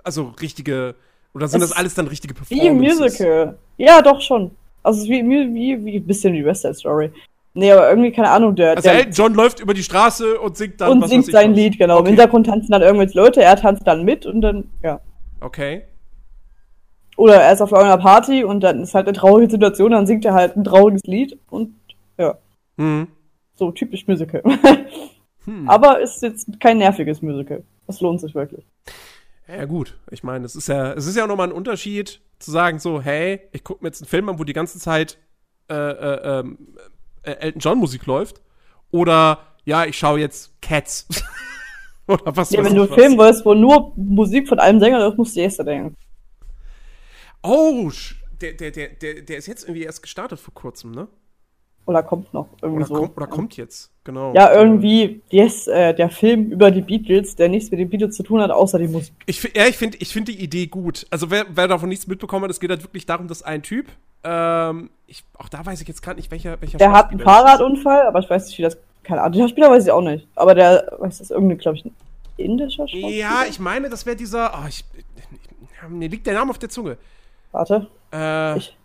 [0.03, 0.95] also richtige,
[1.33, 2.99] oder sind Es das alles dann richtige wie im Performances?
[2.99, 3.57] Musical.
[3.77, 4.51] Ja, doch schon.
[4.83, 7.11] Also es ist wie, wie, wie, wie ein bisschen wie West Side Story.
[7.53, 10.55] Nee, aber irgendwie, keine Ahnung, der, Also der Elton John läuft über die Straße und
[10.55, 11.57] singt dann und was singt ich sein was.
[11.57, 11.95] Lied, genau.
[11.95, 12.09] Im Okay.
[12.09, 15.01] Hintergrund tanzen dann irgendwelche Leute, er tanzt dann mit und dann, ja.
[15.41, 15.83] Okay.
[17.17, 20.23] Oder er ist auf irgendeiner Party und dann ist halt eine traurige Situation, dann singt
[20.25, 21.75] er halt ein trauriges Lied und
[22.17, 22.37] ja,
[22.77, 23.07] Hm.
[23.55, 24.41] so typisch Musical.
[25.45, 25.69] Hm.
[25.69, 27.63] Aber ist jetzt kein nerviges Musical.
[27.87, 28.65] Das lohnt sich wirklich.
[29.47, 29.97] Ja, gut.
[30.11, 33.39] Ich meine, es ist ja, es ist ja nochmal ein Unterschied, zu sagen so, hey,
[33.53, 35.17] ich gucke mir jetzt einen Film an, wo die ganze Zeit
[35.69, 36.57] äh, äh, ähm,
[37.23, 38.41] äh, Elton John Musik läuft.
[38.91, 41.07] Oder, ja, ich schaue jetzt Cats.
[42.07, 42.93] Oder was Ja, wenn du einen.
[42.93, 45.95] Film willst, wo nur Musik von einem Sänger ist, musst du erst denken.
[47.43, 47.91] Oh,
[48.41, 51.07] der, der, der, der ist jetzt irgendwie erst gestartet vor kurzem, ne?
[51.89, 52.93] Oder kommt noch irgendwie Oder, so.
[52.93, 54.31] kommt, oder kommt jetzt, genau.
[54.35, 58.21] Ja, irgendwie, yes, äh, der Film über die Beatles, der nichts mit den Beatles zu
[58.21, 59.11] tun hat, außer die Musik.
[59.25, 61.07] Ich, ja, ich finde ich find die Idee gut.
[61.09, 63.87] Also, wer, wer davon nichts mitbekommen hat, es geht halt wirklich darum, dass ein Typ,
[64.23, 67.25] ähm, ich, auch da weiß ich jetzt gerade nicht, welcher, welcher Der hat einen das.
[67.25, 70.27] Fahrradunfall, aber ich weiß nicht, wie das keine Ahnung, den Schauspieler weiß ich auch nicht.
[70.35, 71.95] Aber der, was ist irgendein, glaube ich, ein
[72.37, 73.09] indischer Schauspieler?
[73.09, 74.51] Ja, ich meine, das wäre dieser.
[74.53, 74.85] Oh, ich,
[75.89, 76.97] mir liegt der Name auf der Zunge.
[77.51, 78.75] Warte, Äh, Ich-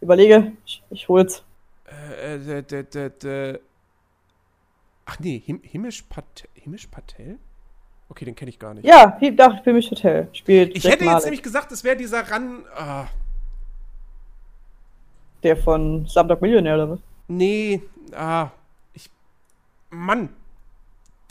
[0.00, 1.42] überlege, ich, ich hol's.
[1.86, 3.60] Äh, der, der.
[5.06, 6.48] Ach nee, Him Himish Patel.
[6.54, 7.38] Himish Patel?
[8.08, 8.86] Okay, den kenne ich gar nicht.
[8.86, 10.28] Ja, Piep Dach, Pimisch Hotel.
[10.32, 12.64] Spielt Ich Jack hätte jetzt Malek, nämlich gesagt, es wäre dieser Ran.
[12.74, 13.06] Ah,
[15.44, 17.00] der von Slumdog Millionär oder was?
[17.28, 18.50] nee, ah,
[18.94, 19.10] ich.
[19.90, 20.30] Mann.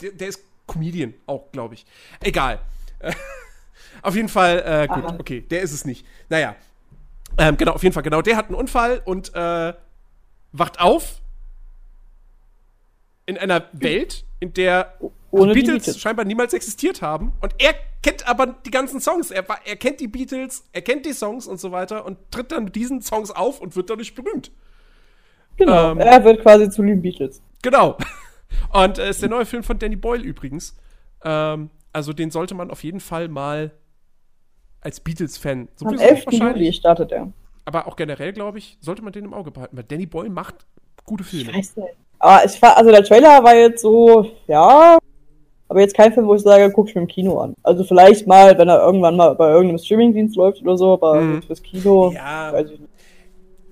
[0.00, 1.84] Der, der ist Comedian auch, glaube ich.
[2.20, 2.60] Egal.
[4.02, 5.16] auf jeden Fall, äh, gut, Aha.
[5.18, 6.06] okay, der ist es nicht.
[6.28, 6.56] Naja.
[7.36, 8.22] Ähm, genau, auf jeden Fall, genau.
[8.22, 9.74] Der hat einen Unfall und äh,
[10.54, 11.20] wacht auf
[13.26, 14.94] in einer Welt, in der
[15.30, 16.00] Ohne die Beatles, Beatles.
[16.00, 17.32] scheinbar niemals existiert haben.
[17.40, 19.30] Und er kennt aber die ganzen Songs.
[19.30, 22.64] Er, er kennt die Beatles, er kennt die Songs und so weiter und tritt dann
[22.64, 24.50] mit diesen Songs auf und wird dadurch berühmt.
[25.56, 27.42] Genau, Ähm, er wird quasi zu den Beatles.
[27.62, 27.96] Genau.
[28.72, 30.76] Und äh, ist der neue Film von Danny Boyle übrigens.
[31.24, 33.72] Ähm, also den sollte man auf jeden Fall mal
[34.80, 36.24] als Beatles-Fan Am sowieso 11.
[36.30, 37.32] Juli startet er.
[37.64, 40.66] Aber auch generell, glaube ich, sollte man den im Auge behalten, weil Danny Boyle macht
[41.04, 41.52] gute Filme.
[41.52, 41.72] Nicht.
[42.18, 44.98] Aber ich war, also der Trailer war jetzt so, ja,
[45.68, 47.54] aber jetzt kein Film, wo ich sage, guck ich mir im Kino an.
[47.62, 51.42] Also vielleicht mal, wenn er irgendwann mal bei irgendeinem Streamingdienst läuft oder so, aber Mhm.
[51.42, 52.52] fürs Kino, Ja.
[52.52, 52.90] weiß ich nicht.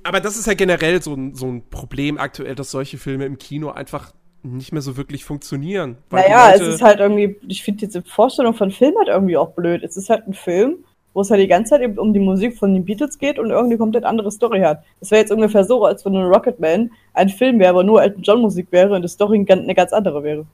[0.04, 3.38] Aber das ist ja generell so ein, so ein Problem aktuell, dass solche Filme im
[3.38, 5.96] Kino einfach nicht mehr so wirklich funktionieren.
[6.10, 9.50] Naja, es Leute- ist halt irgendwie, ich finde diese Vorstellung von Film halt irgendwie auch
[9.50, 9.84] blöd.
[9.84, 10.78] Es ist halt ein Film,
[11.14, 13.50] wo es halt die ganze Zeit eben um die Musik von den Beatles geht und
[13.50, 14.82] irgendwie komplett andere Story hat.
[15.00, 18.22] Es wäre jetzt ungefähr so, als wenn ein Rocketman ein Film wäre, aber nur Elton
[18.22, 20.46] John Musik wäre und die Story eine ganz andere wäre.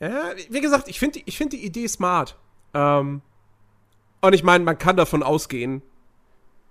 [0.00, 2.36] Ja, wie gesagt, ich finde ich find die Idee smart.
[2.72, 3.20] Ähm,
[4.20, 5.82] und ich meine, man kann davon ausgehen,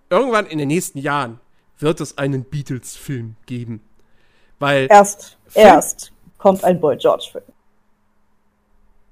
[0.10, 1.40] irgendwann in den nächsten Jahren
[1.80, 3.82] wird es einen Beatles-Film geben.
[4.60, 7.44] Weil, Erst, Film- erst kommt ein Boy George Film.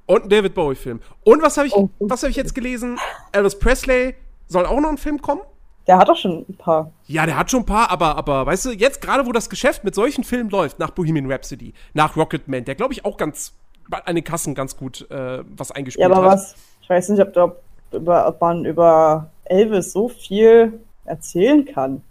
[0.06, 1.02] Und ein David Bowie-Film.
[1.24, 1.90] Und was habe ich, Oh.
[2.00, 2.98] was habe ich jetzt gelesen?
[3.32, 4.16] Elvis Presley
[4.48, 5.42] soll auch noch ein Film kommen?
[5.88, 6.92] Der hat doch schon ein paar.
[7.08, 9.84] Ja, der hat schon ein paar, aber, aber weißt du, jetzt gerade, wo das Geschäft
[9.84, 13.54] mit solchen Filmen läuft, nach Bohemian Rhapsody, nach Rocketman, der glaube ich auch ganz
[13.92, 16.34] an den Kassen ganz gut äh, was eingespielt Ja, aber hat.
[16.40, 16.56] was?
[16.82, 17.52] Ich weiß nicht, ob, da,
[17.92, 22.02] über, ob man über Elvis so viel erzählen kann.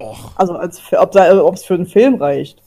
[0.00, 2.62] Och, Also als ob ob es für einen Film reicht.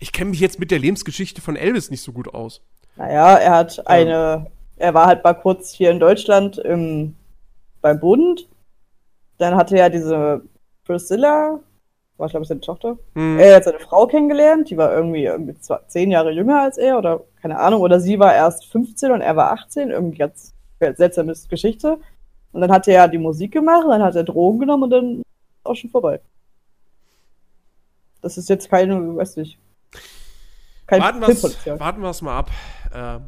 [0.00, 2.62] Ich kenne mich jetzt mit der Lebensgeschichte von Elvis nicht so gut aus.
[2.96, 7.14] Naja, er hat eine, er war halt mal kurz hier in Deutschland im,
[7.80, 8.48] beim Bund.
[9.38, 10.42] Dann hatte er diese
[10.84, 11.60] Priscilla,
[12.16, 12.98] war ich glaube seine Tochter.
[13.14, 13.38] Hm.
[13.38, 15.54] Er hat seine Frau kennengelernt, die war irgendwie, irgendwie
[15.86, 19.36] zehn Jahre jünger als er oder keine Ahnung, oder sie war erst 15 und er
[19.36, 21.98] war 18, irgendwie ganz seltsame Geschichte.
[22.52, 25.24] Und dann hat er die Musik gemacht, dann hat er Drogen genommen und dann ist
[25.64, 26.20] auch schon vorbei.
[28.22, 29.58] Das ist jetzt keine, weiß nicht,
[30.88, 32.50] kein warten wir es mal ab.
[32.92, 33.26] Ähm,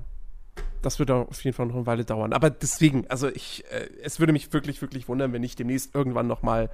[0.82, 2.32] das wird auf jeden Fall noch eine Weile dauern.
[2.32, 6.26] Aber deswegen, also ich, äh, es würde mich wirklich, wirklich wundern, wenn nicht demnächst irgendwann
[6.26, 6.70] noch mal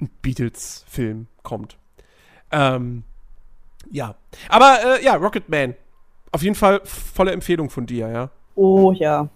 [0.00, 1.76] ein Beatles-Film kommt.
[2.50, 3.04] Ähm,
[3.90, 4.16] ja.
[4.48, 5.74] Aber äh, ja, Rocketman.
[6.32, 8.30] Auf jeden Fall volle Empfehlung von dir, ja.
[8.54, 9.28] Oh ja.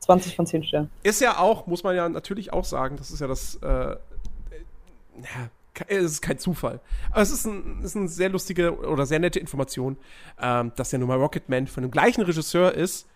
[0.00, 0.90] 20 von 10 Sternen.
[1.02, 3.96] Ist ja auch, muss man ja natürlich auch sagen, das ist ja das, äh, äh,
[5.16, 5.50] ja,
[5.88, 6.80] es ist kein Zufall.
[7.10, 9.96] Aber es ist, ein, ist eine sehr lustige oder sehr nette Information,
[10.40, 13.06] ähm, dass ja nun mal Rocketman von dem gleichen Regisseur ist,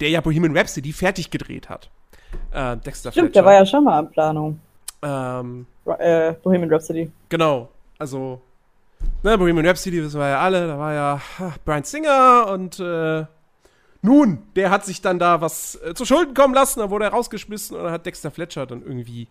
[0.00, 1.90] der ja Bohemian Rhapsody fertig gedreht hat.
[2.52, 3.32] Äh, Dexter Stimmt, Fletcher.
[3.32, 4.60] der war ja schon mal in Planung.
[5.02, 5.66] ähm,
[5.98, 7.10] Äh, Bohemian Rhapsody.
[7.28, 8.42] Genau, also,
[9.22, 11.20] ne, Bohemian Rhapsody wissen wir ja alle, da war ja
[11.64, 13.24] Brian Singer und äh,
[14.02, 17.12] nun, der hat sich dann da was äh, zu Schulden kommen lassen, dann wurde er
[17.12, 19.28] rausgeschmissen und dann hat Dexter Fletcher dann irgendwie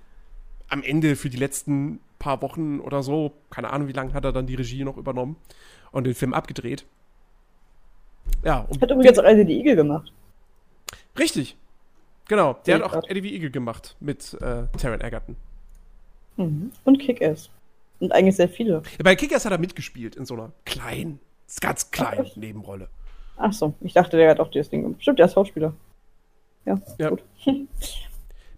[0.67, 4.31] am Ende für die letzten paar Wochen oder so, keine Ahnung wie lange, hat er
[4.31, 5.35] dann die Regie noch übernommen
[5.91, 6.85] und den Film abgedreht.
[8.43, 10.11] Ja, und Hat übrigens auch Eddie the Eagle gemacht.
[11.17, 11.57] richtig.
[12.27, 13.07] Genau, der Sehe hat auch.
[13.09, 15.35] Eddie wie Eagle gemacht mit äh, Taron Egerton.
[16.37, 16.71] Mhm.
[16.83, 17.49] Und Kick-Ass.
[17.99, 18.81] Und eigentlich sehr viele.
[18.97, 21.19] Ja, bei Kickers hat er mitgespielt in so einer kleinen,
[21.61, 22.37] ganz kleinen echt?
[22.37, 22.89] Nebenrolle.
[23.37, 25.01] Ach so, ich dachte, der hat auch das Ding gemacht.
[25.01, 25.73] Stimmt, der ist Schauspieler.
[26.65, 27.09] Ja, Ja.
[27.09, 27.23] gut.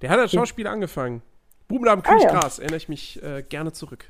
[0.01, 1.23] Der hat als Schauspieler angefangen.
[1.67, 2.31] Bubenladen Ah, König ja.
[2.31, 4.05] Gras, erinnere ich mich äh, gerne zurück.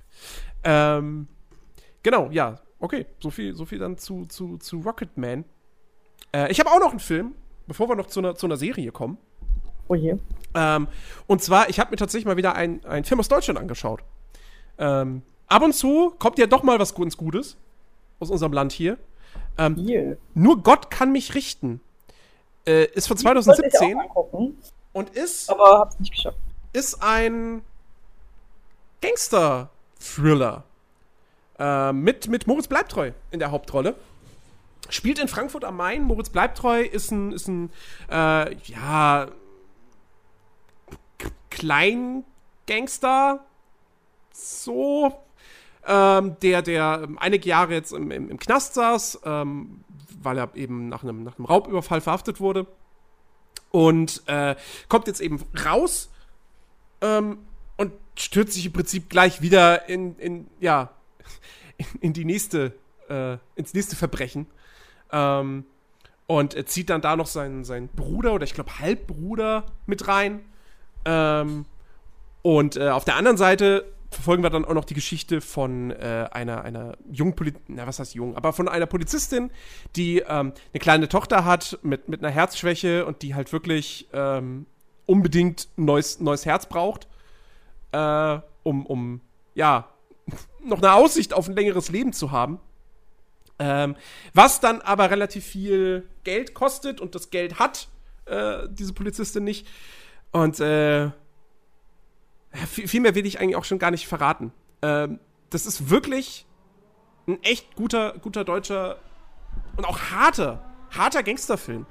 [0.63, 1.27] Ähm,
[2.03, 3.05] genau, ja, okay.
[3.19, 5.45] So viel, so viel dann zu, zu, zu Rocketman.
[6.33, 7.33] Äh, ich habe auch noch einen Film,
[7.67, 9.17] bevor wir noch zu einer, zu einer Serie kommen.
[9.87, 10.17] Oh je.
[10.53, 10.87] Ähm,
[11.27, 14.03] und zwar, ich habe mir tatsächlich mal wieder einen Film aus Deutschland angeschaut.
[14.77, 17.57] Ähm, ab und zu kommt ja doch mal was ganz Gutes
[18.19, 18.97] aus unserem Land hier.
[19.57, 20.17] Ähm, Viel.
[20.33, 21.81] Nur Gott kann mich richten.
[22.65, 24.57] Äh, ist von Wollte ich 2017 auch angucken,
[24.93, 26.37] und ist aber hab's nicht geschafft.
[26.77, 27.63] Ist ein
[29.01, 30.63] Gangster-Thriller.
[31.57, 33.95] Äh, mit, mit Moritz Bleibtreu in der Hauptrolle.
[34.89, 36.03] Spielt in Frankfurt am Main.
[36.03, 37.71] Moritz Bleibtreu ist ein, ist ein
[38.11, 39.27] äh, ja,
[41.49, 43.43] Kleingangster.
[44.31, 45.19] So.
[45.87, 49.83] Ähm, der, der einige Jahre jetzt im, im, im Knast saß, ähm,
[50.21, 52.67] weil er eben nach einem, nach einem Raubüberfall verhaftet wurde.
[53.71, 54.55] Und äh,
[54.89, 56.09] kommt jetzt eben raus
[57.01, 57.39] ähm,
[57.77, 60.91] und stürzt sich im Prinzip gleich wieder in, in ja,
[62.01, 62.73] in, die nächste,
[63.10, 64.47] äh, ins nächste Verbrechen.
[65.12, 65.65] Ähm,
[66.25, 70.41] und zieht dann da noch seinen, seinen Bruder oder ich glaube Halbbruder mit rein.
[71.05, 71.65] Ähm,
[72.41, 76.27] und äh, auf der anderen Seite verfolgen wir dann auch noch die Geschichte von äh,
[76.31, 79.51] einer, einer jungen Polizistin, was heißt jung, aber von einer Polizistin,
[79.95, 84.65] die ähm, eine kleine Tochter hat mit, mit einer Herzschwäche und die halt wirklich ähm,
[85.07, 87.07] unbedingt ein neues, neues Herz braucht,
[87.91, 89.21] äh, um, um,
[89.55, 89.89] ja,
[90.63, 92.59] noch eine Aussicht auf ein längeres Leben zu haben.
[93.59, 93.95] Ähm,
[94.35, 97.87] was dann aber relativ viel Geld kostet und das Geld hat
[98.25, 99.67] äh, diese Polizistin nicht.
[100.31, 101.09] Und äh,
[102.67, 104.51] viel, viel, mehr will ich eigentlich auch schon gar nicht verraten.
[104.81, 106.45] Ähm, das ist wirklich
[107.27, 108.99] ein echt guter, guter deutscher
[109.75, 111.85] und auch harter, harter Gangsterfilm.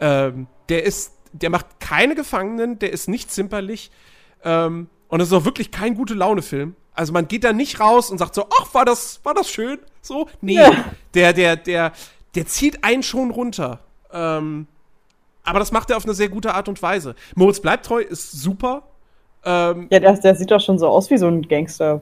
[0.00, 3.90] Ähm, der ist, der macht keine Gefangenen, der ist nicht zimperlich.
[4.44, 6.76] Ähm, und es ist auch wirklich kein gute Laune-Film.
[6.94, 9.78] Also man geht da nicht raus und sagt so, ach, war das, war das schön?
[10.00, 10.54] So, nee.
[10.54, 10.70] Ja.
[11.14, 11.92] Der, der, der,
[12.34, 13.80] der zieht einen schon runter.
[14.12, 14.66] Ähm,
[15.42, 17.16] aber das macht er auf eine sehr gute Art und Weise.
[17.34, 18.84] Moritz bleibt treu, ist super.
[19.44, 22.00] Ähm, ja, der, der sieht doch schon so aus wie so ein Gangster,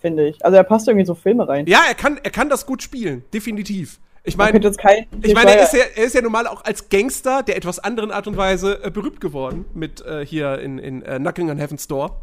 [0.00, 0.44] finde ich.
[0.44, 1.66] Also er passt irgendwie so Filme rein.
[1.66, 4.00] Ja, er kann, er kann das gut spielen, definitiv.
[4.24, 7.42] Ich meine, ich meine, er ist, ja, er ist ja nun mal auch als Gangster
[7.42, 11.16] der etwas anderen Art und Weise äh, berühmt geworden mit äh, hier in, in uh,
[11.16, 12.20] Knocking on Heaven's Door.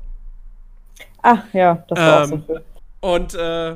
[1.22, 2.64] Ach ja, das war ähm, auch so viel.
[3.02, 3.76] Und äh,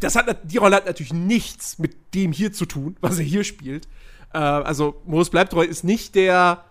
[0.00, 3.44] das hat, die Rolle hat natürlich nichts mit dem hier zu tun, was er hier
[3.44, 3.86] spielt.
[4.34, 6.64] Äh, also Moritz Bleibtreu ist nicht der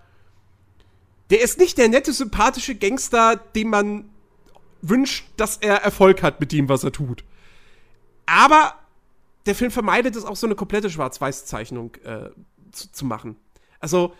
[1.30, 4.06] der ist nicht der nette, sympathische Gangster, dem man
[4.82, 7.24] wünscht, dass er Erfolg hat mit dem, was er tut.
[8.26, 8.76] Aber
[9.48, 12.30] der Film vermeidet es auch so eine komplette Schwarz-Weiß-Zeichnung äh,
[12.72, 13.38] zu, zu, machen.
[13.80, 14.14] Also,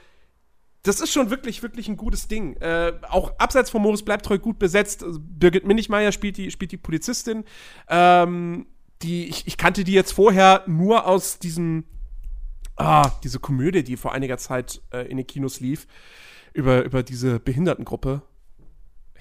[0.84, 2.56] das ist schon wirklich, wirklich ein gutes Ding.
[2.58, 5.04] Äh, auch abseits von Moritz bleibt treu gut besetzt.
[5.04, 7.44] Also Birgit Minichmeier spielt die, spielt die Polizistin.
[7.90, 8.68] Ähm,
[9.02, 11.84] die, ich, ich, kannte die jetzt vorher nur aus diesem,
[12.78, 15.88] ah, diese Komödie, die vor einiger Zeit äh, in den Kinos lief
[16.54, 18.22] über, über diese Behindertengruppe.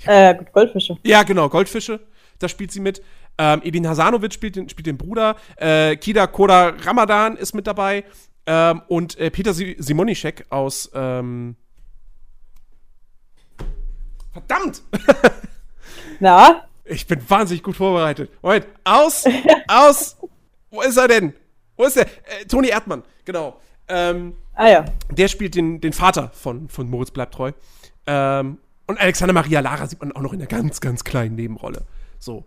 [0.04, 0.96] Äh, Goldfische.
[1.02, 2.00] Ja, genau, Goldfische.
[2.38, 3.02] Da spielt sie mit.
[3.38, 5.36] Ähm, Edin Hasanovic spielt den, spielt den Bruder.
[5.56, 8.04] Äh, Kida Koda Ramadan ist mit dabei.
[8.46, 10.90] Ähm, und äh, Peter Simonischek aus.
[10.94, 11.56] Ähm
[14.32, 14.82] Verdammt!
[16.20, 16.66] Na?
[16.84, 18.30] Ich bin wahnsinnig gut vorbereitet.
[18.42, 19.24] Moment, aus,
[19.68, 20.16] aus,
[20.70, 21.32] wo ist er denn?
[21.76, 22.04] Wo ist er?
[22.04, 23.60] Äh, Toni Erdmann, genau.
[23.88, 24.84] Ähm, ah ja.
[25.10, 27.52] Der spielt den, den Vater von, von Moritz bleibt treu.
[28.06, 31.82] Ähm, und Alexander Maria Lara sieht man auch noch in einer ganz, ganz kleinen Nebenrolle.
[32.18, 32.44] So.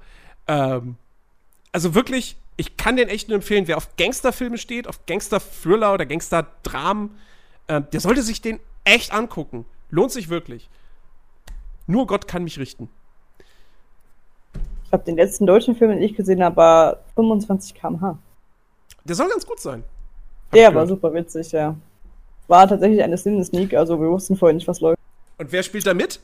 [0.49, 0.95] Ähm,
[1.71, 6.05] also wirklich, ich kann den echt nur empfehlen, wer auf Gangsterfilme steht, auf Gangster-Thriller oder
[6.05, 7.15] Gangster-Dramen,
[7.67, 9.65] äh, der sollte sich den echt angucken.
[9.91, 10.69] Lohnt sich wirklich.
[11.85, 12.89] Nur Gott kann mich richten.
[14.85, 18.17] Ich habe den letzten deutschen Film, den ich gesehen habe, war 25 km/h.
[19.03, 19.83] Der soll ganz gut sein.
[20.51, 21.75] Der war super witzig, ja.
[22.47, 24.97] War tatsächlich eine Sneak, also wir wussten vorher nicht, was läuft.
[25.37, 26.19] Und wer spielt da mit?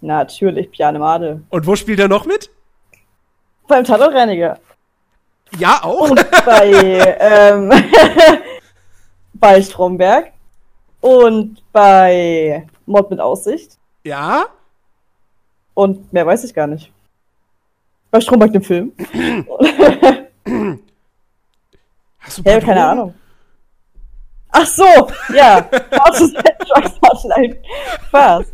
[0.00, 1.42] Natürlich, Piane Made.
[1.50, 2.50] Und wo spielt er noch mit?
[3.68, 4.58] Beim Tatortreiniger.
[5.58, 6.10] Ja, auch.
[6.10, 7.70] Und bei, ähm,
[9.34, 10.32] bei Stromberg.
[11.00, 13.78] Und bei Mod mit Aussicht.
[14.02, 14.46] Ja.
[15.74, 16.90] Und mehr weiß ich gar nicht.
[18.10, 18.92] Bei Stromberg dem Film.
[22.18, 23.14] Hast du hey, keine Ahnung.
[24.50, 24.84] Ach so,
[25.34, 25.68] ja.
[28.10, 28.52] Fast.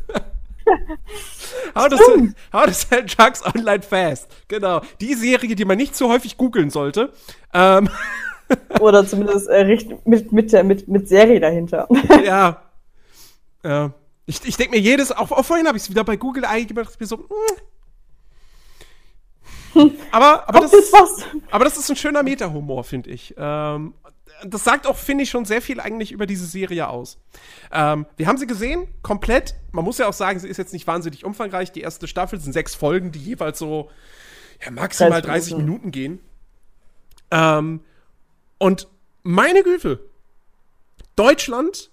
[1.75, 4.29] How to, sell, how to sell drugs online fast.
[4.49, 4.81] Genau.
[5.01, 7.13] Die Serie, die man nicht zu häufig googeln sollte.
[7.53, 7.89] Ähm.
[8.81, 11.89] Oder zumindest äh, mit, mit, mit, mit Serie dahinter.
[12.25, 12.63] ja.
[13.65, 13.93] Ja.
[14.27, 16.83] Ich, ich denke mir jedes, auch, auch vorhin habe ich es wieder bei Google eingegeben,
[16.83, 17.27] dachte mir so,
[19.75, 19.91] hm.
[20.13, 20.73] aber, aber, das,
[21.51, 23.35] aber das ist ein schöner Meta-Humor, finde ich.
[23.37, 23.95] Ähm,
[24.47, 27.19] das sagt auch, finde ich, schon sehr viel eigentlich über diese Serie aus.
[27.73, 29.55] Ähm, wir haben sie gesehen, komplett.
[29.73, 31.73] Man muss ja auch sagen, sie ist jetzt nicht wahnsinnig umfangreich.
[31.73, 33.91] Die erste Staffel sind sechs Folgen, die jeweils so
[34.65, 36.21] ja, maximal 30 Minuten gehen.
[37.31, 37.81] Ähm,
[38.59, 38.89] und
[39.23, 40.01] meine Güte,
[41.17, 41.91] Deutschland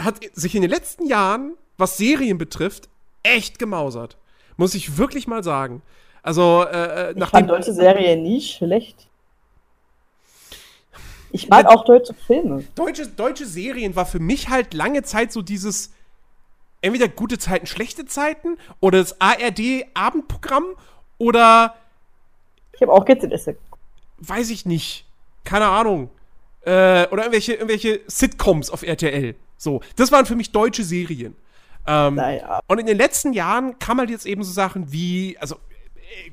[0.00, 2.88] hat sich in den letzten Jahren, was Serien betrifft,
[3.22, 4.16] echt gemausert.
[4.56, 5.82] Muss ich wirklich mal sagen.
[6.22, 9.08] Also, äh, ich fand deutsche Serie nie schlecht.
[11.34, 12.62] Ich mag auch deutsche Filme.
[12.76, 15.92] Deutsche, deutsche Serien war für mich halt lange Zeit so dieses
[16.80, 20.64] entweder gute Zeiten, schlechte Zeiten oder das ARD-Abendprogramm
[21.18, 21.74] oder.
[22.72, 23.50] Ich habe auch GZS.
[24.18, 25.06] Weiß ich nicht.
[25.42, 26.08] Keine Ahnung.
[26.60, 29.34] Äh, oder irgendwelche, irgendwelche Sitcoms auf RTL.
[29.56, 29.80] So.
[29.96, 31.34] Das waren für mich deutsche Serien.
[31.84, 32.60] Ähm, naja.
[32.68, 35.56] Und in den letzten Jahren kam halt jetzt eben so Sachen wie, also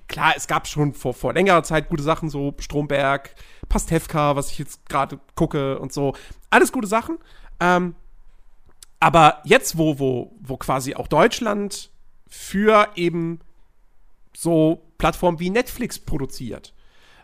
[0.07, 3.35] klar, es gab schon vor, vor längerer Zeit gute Sachen, so Stromberg,
[3.69, 6.13] Pastewka, was ich jetzt gerade gucke und so.
[6.49, 7.17] Alles gute Sachen.
[7.59, 7.95] Ähm,
[8.99, 11.89] aber jetzt, wo, wo, wo quasi auch Deutschland
[12.27, 13.39] für eben
[14.35, 16.73] so Plattformen wie Netflix produziert,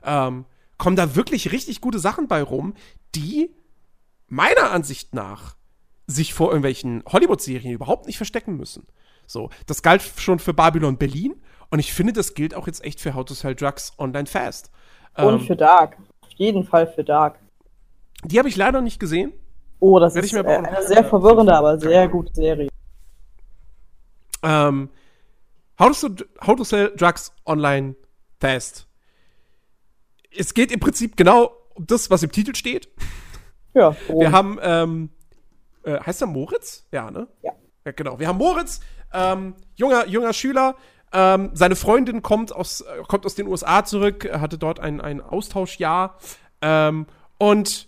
[0.03, 0.45] ähm,
[0.77, 2.73] kommen da wirklich richtig gute Sachen bei rum,
[3.15, 3.51] die
[4.27, 5.55] meiner Ansicht nach
[6.07, 8.87] sich vor irgendwelchen Hollywood-Serien überhaupt nicht verstecken müssen.
[9.25, 11.35] So, das galt schon für Babylon Berlin
[11.69, 14.71] und ich finde, das gilt auch jetzt echt für How to Sell Drugs Online Fast.
[15.17, 15.97] Und ähm, für Dark.
[16.21, 17.39] Auf jeden Fall für Dark.
[18.23, 19.33] Die habe ich leider nicht gesehen.
[19.79, 22.69] Oh, das ist äh, eine sehr verwirrende, aber sehr gute Serie.
[24.43, 24.89] Ähm,
[25.79, 26.09] How to,
[26.45, 27.95] How to Sell Drugs Online
[28.39, 28.87] Fast.
[30.35, 32.89] Es geht im Prinzip genau um das, was im Titel steht.
[33.73, 33.95] Ja.
[34.07, 34.19] Warum?
[34.21, 35.09] Wir haben, ähm,
[35.83, 36.87] äh, heißt er Moritz?
[36.91, 37.27] Ja, ne?
[37.41, 37.51] Ja.
[37.85, 38.19] Ja, genau.
[38.19, 38.81] Wir haben Moritz,
[39.13, 40.75] ähm, junger, junger Schüler.
[41.13, 45.21] Ähm, seine Freundin kommt aus, äh, kommt aus den USA zurück, hatte dort ein, ein
[45.21, 46.17] Austauschjahr.
[46.61, 47.05] Ähm,
[47.37, 47.87] und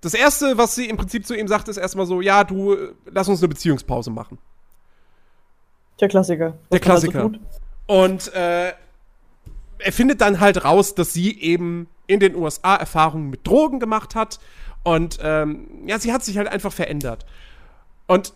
[0.00, 3.28] das Erste, was sie im Prinzip zu ihm sagt, ist erstmal so: Ja, du, lass
[3.28, 4.38] uns eine Beziehungspause machen.
[6.00, 6.54] Der Klassiker.
[6.70, 7.22] Der Klassiker.
[7.22, 7.38] Also
[7.86, 8.72] und äh,
[9.78, 14.14] er findet dann halt raus, dass sie eben in den USA Erfahrungen mit Drogen gemacht
[14.14, 14.38] hat.
[14.84, 17.24] Und ähm, ja, sie hat sich halt einfach verändert.
[18.06, 18.34] Und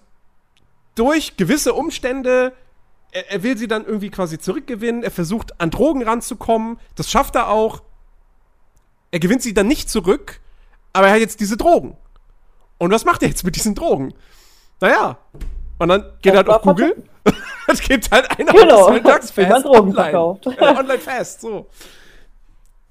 [0.94, 2.52] durch gewisse Umstände,
[3.16, 5.02] er, er, will sie dann irgendwie quasi zurückgewinnen.
[5.02, 6.78] Er versucht an Drogen ranzukommen.
[6.96, 7.82] Das schafft er auch.
[9.10, 10.40] Er gewinnt sie dann nicht zurück,
[10.92, 11.96] aber er hat jetzt diese Drogen.
[12.76, 14.12] Und was macht er jetzt mit diesen Drogen?
[14.80, 15.16] Naja.
[15.78, 17.04] Und dann geht er halt auf Google.
[17.68, 18.90] es gibt halt eine genau.
[18.90, 19.94] Mittagsfest Drogen online.
[19.94, 20.46] Verkauft.
[20.46, 21.66] Äh, online fest, so.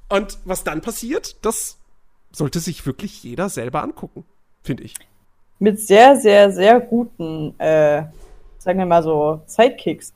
[0.09, 1.77] Und was dann passiert, das
[2.31, 4.25] sollte sich wirklich jeder selber angucken,
[4.63, 4.95] finde ich.
[5.59, 8.05] Mit sehr, sehr, sehr guten, äh,
[8.65, 10.13] sagen wir mal so, Sidekicks.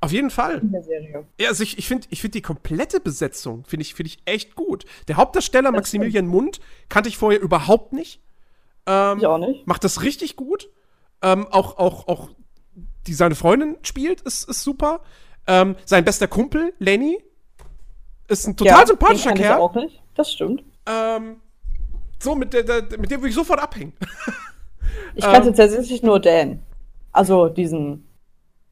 [0.00, 0.58] Auf jeden Fall.
[0.58, 1.26] In der Serie.
[1.38, 4.56] Ja, also ich, ich finde ich find die komplette Besetzung, finde ich, find ich echt
[4.56, 4.84] gut.
[5.06, 6.32] Der Hauptdarsteller das Maximilian stimmt.
[6.32, 8.20] Mund kannte ich vorher überhaupt nicht.
[8.86, 9.66] Ähm, ich auch nicht.
[9.66, 10.70] Macht das richtig gut.
[11.20, 12.30] Ähm, auch, auch, auch,
[13.06, 15.02] die seine Freundin spielt, ist, ist super.
[15.46, 17.22] Ähm, sein bester Kumpel, Lenny,
[18.26, 19.56] ist ein total ja, sympathischer den Kerl.
[19.56, 20.02] Ich auch nicht.
[20.14, 20.64] Das stimmt.
[20.86, 21.36] Ähm,
[22.18, 23.92] so, mit, der, der, mit dem würde ich sofort abhängen.
[25.14, 26.60] ich kannte ähm, tatsächlich nur Dan.
[27.12, 28.04] Also diesen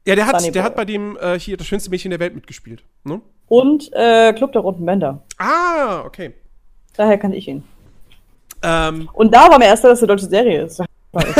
[0.05, 2.83] ja, der hat, der hat bei dem äh, hier das schönste Mädchen der Welt mitgespielt.
[3.03, 3.21] Ne?
[3.47, 5.21] Und äh, Club der Roten Bänder.
[5.37, 6.33] Ah, okay.
[6.95, 7.63] Daher kannte ich ihn.
[8.63, 9.09] Ähm.
[9.13, 10.81] Und da war mir erst, dass es eine deutsche Serie ist.
[11.13, 11.35] ich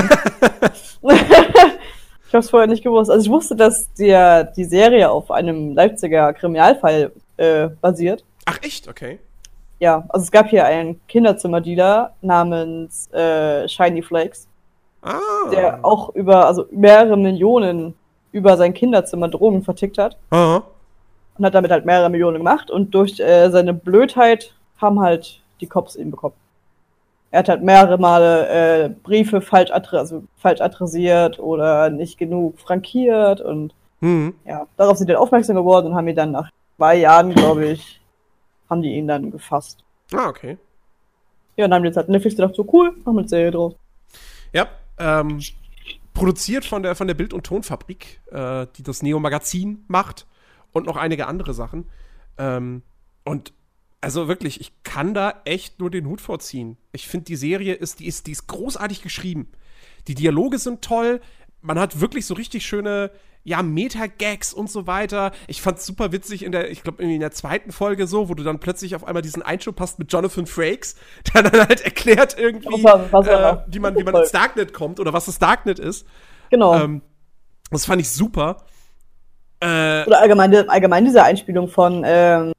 [2.34, 3.10] hab's vorher nicht gewusst.
[3.10, 8.24] Also ich wusste, dass der, die Serie auf einem Leipziger Kriminalfall äh, basiert.
[8.46, 8.88] Ach echt?
[8.88, 9.20] Okay.
[9.80, 14.48] Ja, also es gab hier einen Kinderzimmerdealer namens äh, Shiny Flakes.
[15.02, 15.50] Ah.
[15.52, 17.96] Der auch über, also mehrere Millionen
[18.32, 20.18] über sein Kinderzimmer Drogen vertickt hat.
[20.30, 20.64] Aha.
[21.38, 22.70] Und hat damit halt mehrere Millionen gemacht.
[22.70, 26.36] Und durch äh, seine Blödheit haben halt die Cops ihn bekommen.
[27.32, 32.60] Er hat halt mehrere Male äh, Briefe falsch, adre also falsch adressiert oder nicht genug
[32.60, 34.34] frankiert und mhm.
[34.46, 38.02] ja, darauf sind die aufmerksam geworden und haben ihn dann nach zwei Jahren, glaube ich,
[38.70, 39.82] haben die ihn dann gefasst.
[40.14, 40.58] Ah, okay.
[41.56, 43.52] Ja, und dann haben die jetzt halt Netflix gedacht, so cool, machen wir eine Serie
[43.52, 43.76] draus.
[44.52, 44.68] Ja,
[45.02, 45.42] ähm,
[46.14, 50.28] produziert von der, von der Bild- und Tonfabrik, äh, die das Neo-Magazin macht
[50.72, 51.90] und noch einige andere Sachen.
[52.38, 52.84] Ähm,
[53.24, 53.54] und
[54.02, 56.78] also wirklich, ich kann da echt nur den Hut vorziehen.
[56.92, 59.48] Ich finde, die Serie ist, die ist, die ist großartig geschrieben.
[60.08, 61.22] Die Dialoge sind toll.
[61.62, 63.12] Man hat wirklich so richtig schöne,
[63.44, 65.32] ja, Meta-Gags und so weiter.
[65.48, 68.44] Ich fand's super witzig in der, ich glaube, in der zweiten Folge so, wo du
[68.44, 70.96] dann plötzlich auf einmal diesen Einschub hast mit Jonathan Frakes,
[71.34, 75.00] der dann halt erklärt irgendwie, was, was äh, wie man, wie man ins Darknet kommt
[75.00, 76.06] oder was das Darknet ist.
[76.50, 76.76] Genau.
[76.76, 77.02] Ähm,
[77.70, 78.58] das fand ich super.
[79.60, 82.54] Äh, oder allgemein, allgemein diese Einspielung von, ähm,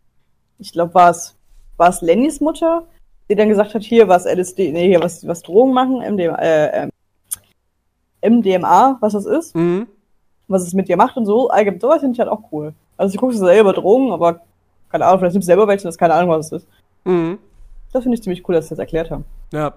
[0.59, 1.37] ich glaube, war es
[1.83, 2.87] war es Lennys Mutter,
[3.29, 6.89] die dann gesagt hat, hier was LSD, nee, hier was, was Drogen machen, MDMA, äh,
[8.23, 9.55] MDMA, was das ist.
[9.55, 9.87] Mhm
[10.53, 11.51] was es mit dir macht und so.
[11.51, 12.75] Allgemein, sowas finde ich halt auch cool.
[12.97, 14.43] Also du guckst selber Drogen, aber
[14.91, 16.69] keine Ahnung, vielleicht nimmst du selber welche, das ist keine Ahnung, was es ist.
[17.05, 17.39] Mhm.
[17.93, 19.25] Das finde ich ziemlich cool, dass sie das erklärt haben.
[19.53, 19.75] Ja.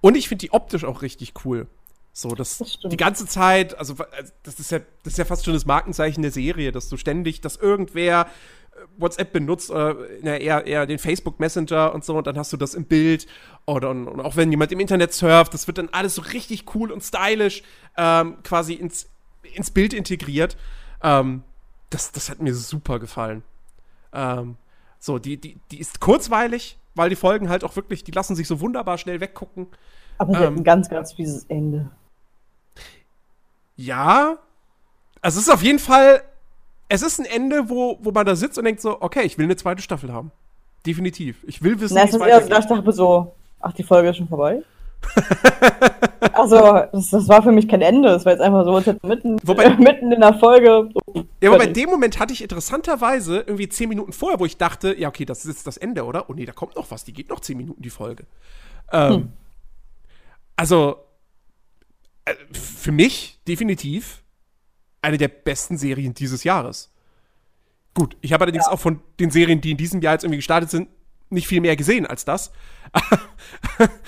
[0.00, 1.66] Und ich finde die optisch auch richtig cool.
[2.12, 5.44] So, das, Das die ganze Zeit, also äh, das ist ja, das ist ja fast
[5.44, 10.36] schon das Markenzeichen der Serie, dass du ständig, dass irgendwer äh, WhatsApp benutzt oder na,
[10.36, 13.26] eher, eher den Facebook Messenger und so und dann hast du das im Bild
[13.66, 16.72] oder und, und auch wenn jemand im Internet surft, das wird dann alles so richtig
[16.76, 17.64] cool und stylisch
[17.96, 19.08] ähm, quasi ins,
[19.54, 20.56] ins Bild integriert.
[21.02, 21.42] Ähm,
[21.90, 23.42] das, das hat mir super gefallen.
[24.12, 24.56] Ähm,
[24.98, 28.48] so, die, die, die ist kurzweilig, weil die Folgen halt auch wirklich, die lassen sich
[28.48, 29.66] so wunderbar schnell weggucken.
[30.18, 30.56] Aber sie hat Ähm.
[30.56, 31.90] ein ganz, ganz fieses Ende.
[33.76, 34.38] Ja.
[35.20, 36.22] Also es ist auf jeden Fall,
[36.88, 39.44] es ist ein Ende, wo, wo man da sitzt und denkt so, okay, ich will
[39.44, 40.30] eine zweite Staffel haben.
[40.86, 41.42] Definitiv.
[41.46, 42.58] Ich will wissen, Na, wie es weitergeht.
[42.58, 44.62] ich dachte so, ach, die Folge ist schon vorbei.
[46.32, 46.56] also,
[46.92, 48.08] das, das war für mich kein Ende.
[48.08, 50.90] Das war jetzt einfach so, hätte mitten, Wobei- mitten in der Folge.
[50.94, 54.56] So, Ja, aber bei dem Moment hatte ich interessanterweise irgendwie zehn Minuten vorher, wo ich
[54.56, 56.28] dachte, ja, okay, das ist jetzt das Ende, oder?
[56.28, 58.24] Oh nee, da kommt noch was, die geht noch zehn Minuten, die Folge.
[58.92, 59.32] Ähm, Hm.
[60.56, 60.96] Also,
[62.24, 64.22] äh, für mich definitiv
[65.02, 66.90] eine der besten Serien dieses Jahres.
[67.92, 70.70] Gut, ich habe allerdings auch von den Serien, die in diesem Jahr jetzt irgendwie gestartet
[70.70, 70.88] sind,
[71.30, 72.52] nicht viel mehr gesehen als das.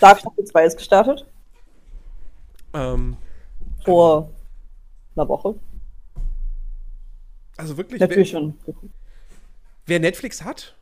[0.00, 1.26] Dark Staffel 2 ist gestartet.
[2.74, 3.16] ähm,
[3.84, 4.30] Vor
[5.16, 5.54] einer Woche.
[7.56, 8.58] also wirklich, Natürlich wer, schon
[9.86, 10.74] wer Netflix hat,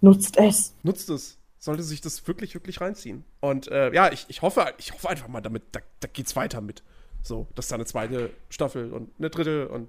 [0.00, 0.74] Nutzt es.
[0.82, 1.38] nutzt es.
[1.58, 3.24] Sollte sich das wirklich, wirklich reinziehen.
[3.40, 6.60] Und äh, ja, ich, ich hoffe, ich hoffe einfach mal damit, da, da geht's weiter
[6.60, 6.82] mit.
[7.22, 9.88] So, dass da eine zweite Staffel und eine dritte und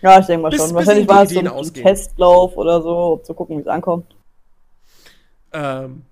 [0.00, 0.74] Ja, ich denke mal Bis- schon.
[0.76, 1.74] Wahrscheinlich war es so ein.
[1.74, 4.14] Testlauf oder so, um zu gucken, wie es ankommt.
[5.52, 6.02] Ähm,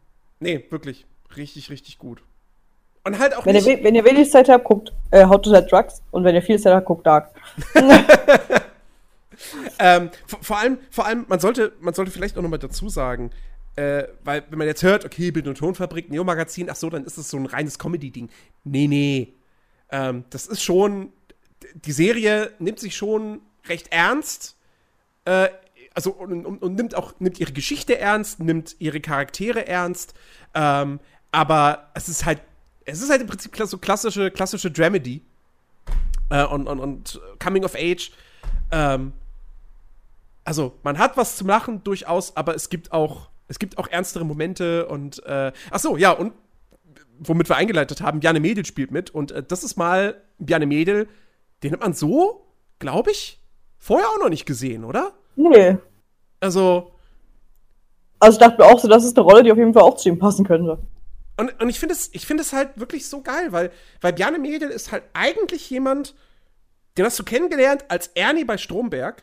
[0.41, 1.07] nee, wirklich.
[1.37, 2.23] Richtig, richtig gut.
[3.05, 5.41] Und halt auch Wenn ihr, nicht, we- wenn ihr wenig Zeit habt, guckt äh, How
[5.41, 6.03] to Sell Drugs.
[6.11, 7.31] Und wenn ihr viel Zeit habt, guckt Dark.
[9.79, 13.31] ähm, vor, allem, vor allem, man sollte, man sollte vielleicht auch noch mal dazu sagen,
[13.77, 17.17] äh, weil wenn man jetzt hört, okay, Bild- und Tonfabrik, Neo-Magazin, ach so, dann ist
[17.17, 18.29] es so ein reines Comedy-Ding.
[18.65, 19.33] Nee, nee.
[19.91, 21.13] Ähm, das ist schon,
[21.85, 24.57] die Serie nimmt sich schon recht ernst,
[25.25, 25.49] äh,
[25.95, 30.15] also und, und, und nimmt auch, nimmt ihre Geschichte ernst, nimmt ihre Charaktere ernst,
[30.55, 31.01] ähm,
[31.33, 32.41] aber es ist halt,
[32.85, 35.23] es ist halt im Prinzip so klassische, klassische Dramedy
[36.31, 38.13] äh, und, und, und Coming of Age.
[38.71, 39.13] Ähm,
[40.45, 44.25] also man hat was zum Lachen durchaus, aber es gibt auch es gibt auch ernstere
[44.25, 46.33] Momente und äh, ach so ja und
[47.19, 51.09] womit wir eingeleitet haben, Bjarne Mädel spielt mit und äh, das ist mal Bjarne Mädel,
[51.63, 52.47] den hat man so,
[52.79, 53.41] glaube ich,
[53.79, 55.13] vorher auch noch nicht gesehen, oder?
[55.49, 55.79] Nee.
[56.41, 56.93] Also
[58.19, 59.97] Also ich dachte mir auch so, das ist eine Rolle, die auf jeden Fall auch
[59.97, 60.79] zu ihm passen könnte.
[61.39, 63.71] und, und ich finde es ich finde es halt wirklich so geil, weil
[64.01, 66.15] weil Bjarne Mädel ist halt eigentlich jemand,
[66.97, 69.23] den hast du kennengelernt als Ernie bei Stromberg.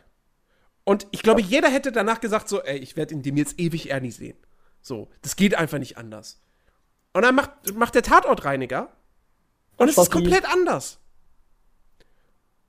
[0.84, 3.90] Und ich glaube, jeder hätte danach gesagt, so, ey, ich werde in dem jetzt ewig
[3.90, 4.38] Ernie sehen.
[4.80, 6.40] So, das geht einfach nicht anders.
[7.12, 8.88] Und dann macht, macht der Tatortreiniger.
[9.76, 10.98] Und es ist komplett anders.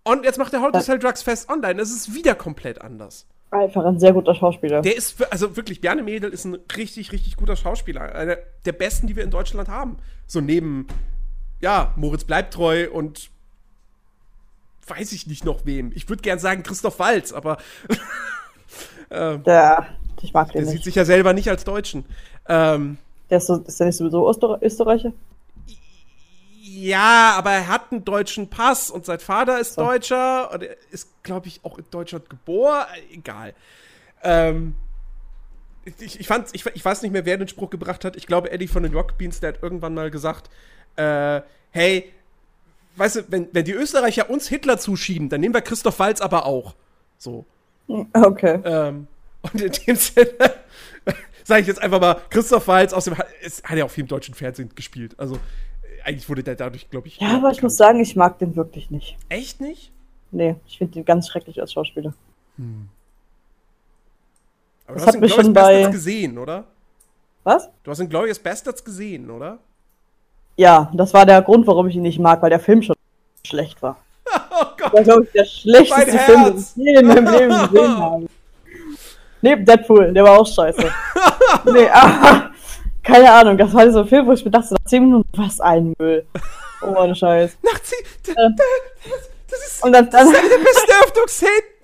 [0.04, 0.82] Und jetzt macht der Ja.
[0.82, 1.82] Sell Drugs Fest online.
[1.82, 3.26] Es ist wieder komplett anders.
[3.52, 4.82] Einfach ein sehr guter Schauspieler.
[4.82, 8.14] Der ist, also wirklich, Bjarne Mädel ist ein richtig, richtig guter Schauspieler.
[8.14, 9.98] Einer der besten, die wir in Deutschland haben.
[10.28, 10.88] So neben,
[11.60, 13.32] ja, Moritz bleibt treu und
[14.88, 15.92] weiß ich nicht noch wem.
[15.96, 17.58] Ich würde gern sagen Christoph Walz, aber
[19.10, 19.88] der,
[20.22, 20.84] ich mag der den sieht nicht.
[20.86, 22.06] sich ja selber nicht als Deutschen.
[22.48, 22.98] Ähm,
[23.30, 25.14] Der ist, so, ist der nicht sowieso Öster Österreicher?
[26.80, 29.84] Ja, aber er hat einen deutschen Pass und sein Vater ist So.
[29.84, 32.86] Deutscher und er ist, glaube ich, auch in Deutschland geboren.
[33.12, 33.54] Egal.
[34.24, 34.76] Ähm,
[36.00, 38.16] ich, ich, fand, ich, ich weiß nicht mehr, wer den Spruch gebracht hat.
[38.16, 40.50] Ich glaube, Eddie von den Rock Beans, der hat irgendwann mal gesagt,
[40.96, 42.12] äh, hey,
[42.96, 46.46] weißt du, wenn, wenn die Österreicher uns Hitler zuschieben, dann nehmen wir Christoph Walz aber
[46.46, 46.76] auch.
[47.18, 47.46] So.
[47.88, 48.60] Okay.
[48.64, 49.08] Ähm,
[49.42, 50.30] und in dem Sinne
[51.44, 54.08] sage ich jetzt einfach mal, Christoph Walz aus dem, es hat ja auch viel im
[54.08, 55.16] deutschen Fernsehen gespielt.
[55.18, 55.40] Also
[56.04, 57.18] eigentlich wurde der dadurch, glaube ich.
[57.20, 59.18] Ja, aber ich muss sagen, ich mag den wirklich nicht.
[59.30, 59.92] Echt nicht?
[60.32, 62.14] Nee, ich finde den ganz schrecklich als Schauspieler.
[64.86, 66.64] Aber Das du hast mich Glorious schon bei- Bastards gesehen, oder?
[67.44, 67.70] Was?
[67.84, 69.60] Du hast den Glorious Bastards gesehen, oder?
[70.58, 72.96] Ja, das war der Grund, warum ich ihn nicht mag, weil der Film schon
[73.46, 73.98] schlecht war.
[74.52, 74.94] oh Gott.
[74.94, 78.26] Das war, glaube ich, der schlechteste Film, den ich je in meinem Leben gesehen habe.
[79.42, 80.82] Neben Deadpool, der war auch scheiße.
[81.72, 82.49] nee, aber,
[83.12, 85.60] keine Ahnung, das war so ein Film, wo ich mir dachte, nach 10 Minuten, was
[85.60, 86.26] ein Müll.
[86.82, 87.58] Oh, meine Scheiß.
[87.64, 88.36] Nach zehn, d- Äh.
[88.36, 89.12] d-
[89.52, 90.88] das ist, Und dann, das dann, ist eine der besten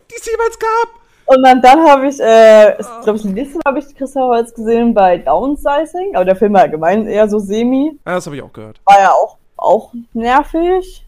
[0.09, 0.89] die es jemals gab.
[1.35, 4.53] und dann, dann habe ich, äh, ich glaube, das nächste Mal habe ich Christoph Waltz
[4.53, 7.97] gesehen bei Downsizing, aber der Film war allgemein eher so semi.
[8.05, 8.79] Ja, das habe ich auch gehört.
[8.85, 11.03] war ja auch, auch nervig.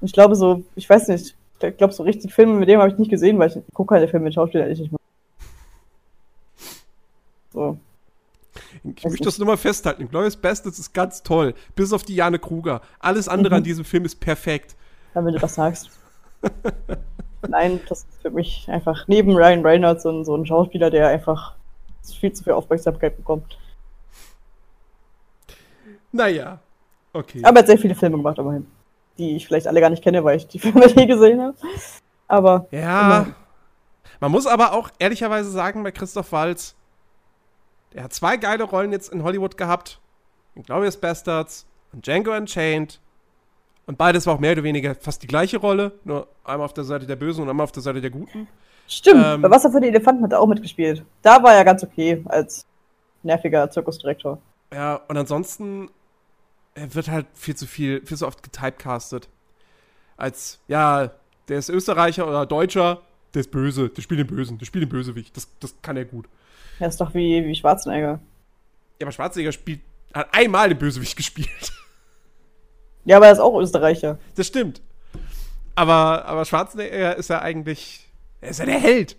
[0.00, 2.96] Ich glaube so, ich weiß nicht, ich glaube so richtig Filme mit dem habe ich
[2.98, 5.00] nicht gesehen, weil ich gucke keine Filme mit Schauspielern eigentlich nicht mehr.
[7.52, 7.76] So.
[8.96, 10.08] Ich möchte das nur mal festhalten.
[10.08, 11.54] Glorious Bastards ist ganz toll.
[11.74, 12.80] Bis auf die Jane Kruger.
[13.00, 13.58] Alles andere Mhm.
[13.58, 14.76] an diesem Film ist perfekt.
[15.14, 15.90] Ja, wenn du das sagst.
[17.48, 21.08] Nein, das ist für mich einfach neben Ryan Reynolds so ein, so ein Schauspieler, der
[21.08, 21.54] einfach
[22.20, 23.58] viel zu viel Aufmerksamkeit bekommt.
[26.12, 26.58] Naja.
[27.12, 27.40] Okay.
[27.44, 28.66] Aber er hat sehr viele Filme gemacht, immerhin.
[29.18, 31.54] Die ich vielleicht alle gar nicht kenne, weil ich die Filme nie gesehen habe.
[32.28, 33.00] Aber ja.
[33.16, 33.34] immerhin.
[34.20, 36.74] Man muss aber auch ehrlicherweise sagen, bei Christoph Waltz,
[37.92, 40.00] der hat zwei geile Rollen jetzt in Hollywood gehabt.
[40.54, 43.00] In Glorious Bastards und Django Unchained.
[43.86, 45.92] Und beides war auch mehr oder weniger fast die gleiche Rolle.
[46.04, 48.46] Nur einmal auf der Seite der Bösen und einmal auf der Seite der Guten.
[48.86, 51.04] Stimmt, Ähm, bei Wasser für die Elefanten hat er auch mitgespielt.
[51.22, 52.66] Da war er ganz okay als
[53.22, 54.38] nerviger Zirkusdirektor.
[54.72, 55.90] Ja, und ansonsten,
[56.74, 59.28] er wird halt viel zu viel, viel zu oft getypecastet.
[60.16, 61.10] Als, ja,
[61.48, 63.02] der ist Österreicher oder Deutscher,
[63.34, 65.36] der ist böse, der spielt den Bösen, der spielt den Bösewicht.
[65.36, 66.26] Das, das kann er gut.
[66.78, 68.20] Er ist doch wie, wie Schwarzenegger.
[69.00, 69.80] Ja, aber Schwarzenegger spielt,
[70.12, 71.72] hat einmal den Bösewicht gespielt.
[73.04, 74.18] Ja, aber er ist auch Österreicher.
[74.34, 74.82] Das stimmt.
[75.74, 78.08] Aber, aber Schwarzenegger ist ja eigentlich,
[78.40, 79.16] er ist ja der Held.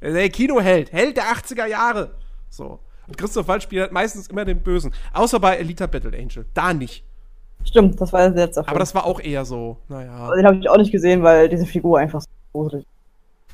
[0.00, 2.14] Er ist ja der Kinoheld, Held der 80er Jahre.
[2.50, 2.78] So.
[3.06, 4.94] Und Christoph Waltz spielt halt meistens immer den Bösen.
[5.12, 6.46] Außer bei Elita Battle Angel.
[6.54, 7.04] Da nicht.
[7.64, 8.70] Stimmt, das war der letzte Film.
[8.70, 10.12] Aber das war auch eher so, naja.
[10.12, 12.86] Aber den habe ich auch nicht gesehen, weil diese Figur einfach so gruselig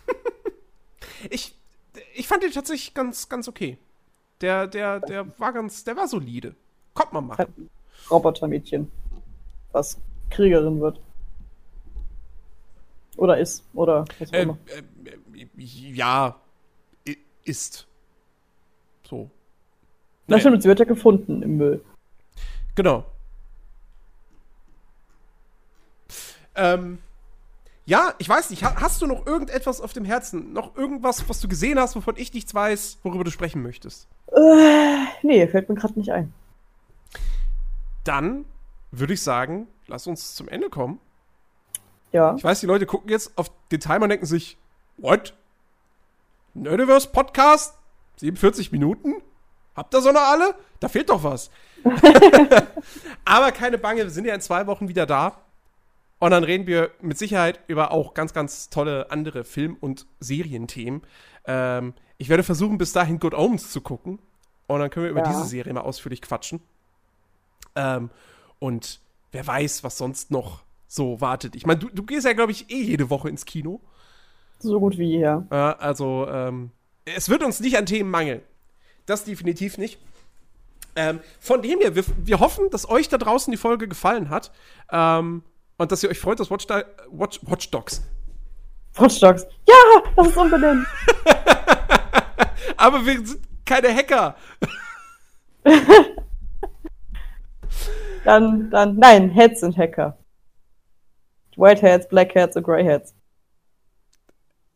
[1.31, 1.57] Ich,
[2.15, 3.79] ich fand den tatsächlich ganz, ganz okay.
[4.41, 6.55] Der, der, der war ganz, der war solide.
[6.95, 7.71] Kommt man machen.
[8.11, 8.91] Robotermädchen.
[9.73, 9.99] Was
[10.31, 11.01] Kriegerin wird.
[13.17, 13.65] Oder ist.
[13.75, 14.59] Oder was auch Äh, immer.
[14.67, 16.41] äh, ja,
[17.45, 17.87] ist.
[19.09, 19.31] So.
[20.27, 20.41] Na naja.
[20.41, 21.85] stimmt, sie wird ja gefunden im Müll.
[22.75, 23.05] Genau.
[26.55, 26.99] Ähm,
[27.91, 30.53] ja, ich weiß nicht, ha- hast du noch irgendetwas auf dem Herzen?
[30.53, 34.07] Noch irgendwas, was du gesehen hast, wovon ich nichts weiß, worüber du sprechen möchtest?
[34.29, 36.33] Äh, nee, fällt mir gerade nicht ein.
[38.05, 38.45] Dann
[38.93, 41.01] würde ich sagen, lass uns zum Ende kommen.
[42.13, 42.37] Ja.
[42.37, 44.57] Ich weiß, die Leute gucken jetzt auf den Timer und denken sich,
[44.97, 45.35] what?
[46.55, 47.77] Nerdiverse Podcast?
[48.19, 49.17] 47 Minuten?
[49.75, 50.55] Habt ihr so noch alle?
[50.79, 51.51] Da fehlt doch was.
[53.25, 55.41] Aber keine Bange, wir sind ja in zwei Wochen wieder da.
[56.21, 61.03] Und dann reden wir mit Sicherheit über auch ganz, ganz tolle andere Film- und Serienthemen.
[61.47, 64.19] Ähm, ich werde versuchen, bis dahin Good Omens zu gucken.
[64.67, 65.29] Und dann können wir über Ja.
[65.29, 66.61] diese Serie mal ausführlich quatschen.
[67.75, 68.11] Ähm,
[68.59, 69.01] und
[69.33, 71.57] wer weiß, was sonst noch so wartet.
[71.57, 73.81] Ich meine, du, du gehst ja, glaube ich, eh jede Woche ins Kino.
[74.59, 75.47] So gut wie hier.
[75.51, 76.71] Ja, also, ähm,
[77.07, 78.43] es wird uns nicht an Themen mangeln.
[79.07, 79.99] Das definitiv nicht.
[80.97, 84.53] Ähm, von dem her, wir, wir hoffen, dass euch da draußen die Folge gefallen hat.
[84.91, 85.43] Ähm,
[85.81, 86.67] und dass ihr euch freut, dass Watch,
[87.11, 88.03] Watch, Watch Dogs.
[88.97, 89.47] Watch Dogs.
[89.67, 89.75] Ja,
[90.15, 90.87] das ist unbenannt.
[92.77, 94.37] Aber wir sind keine Hacker.
[98.25, 100.19] Dann, dann, nein, Heads sind Hacker.
[101.57, 103.15] White Hats, Black Hats und Grey Hats.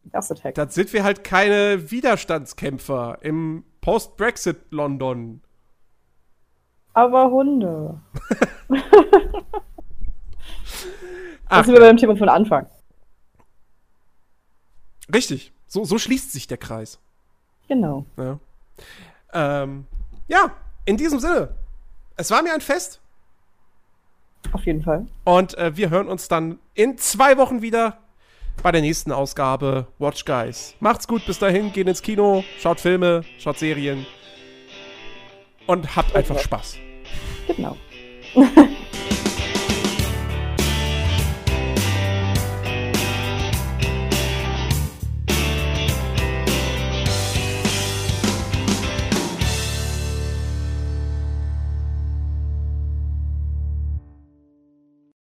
[0.05, 0.55] Das sind Hacker.
[0.55, 5.43] Dann sind wir halt keine Widerstandskämpfer im Post-Brexit-London.
[6.95, 8.01] Aber Hunde.
[11.49, 12.67] Ach, Das sind wir beim Thema von Anfang.
[15.13, 15.53] richtig.
[15.67, 17.01] So, so schließt sich der Kreis.
[17.69, 18.05] Genau.
[18.17, 18.39] Ja.
[19.33, 19.87] Ähm,
[20.29, 20.53] ja,
[20.85, 21.55] in diesem Sinne.
[22.17, 23.01] Es war mir ein Fest.
[24.53, 25.07] Auf jeden Fall.
[25.25, 27.99] Und äh, wir hören uns dann in zwei Wochen wieder
[28.63, 30.75] bei der nächsten Ausgabe Watch Guys.
[30.79, 34.07] Macht's gut, bis dahin, geht ins Kino, schaut Filme, schaut Serien
[35.67, 36.77] und habt einfach Spaß.
[37.49, 37.77] Genau.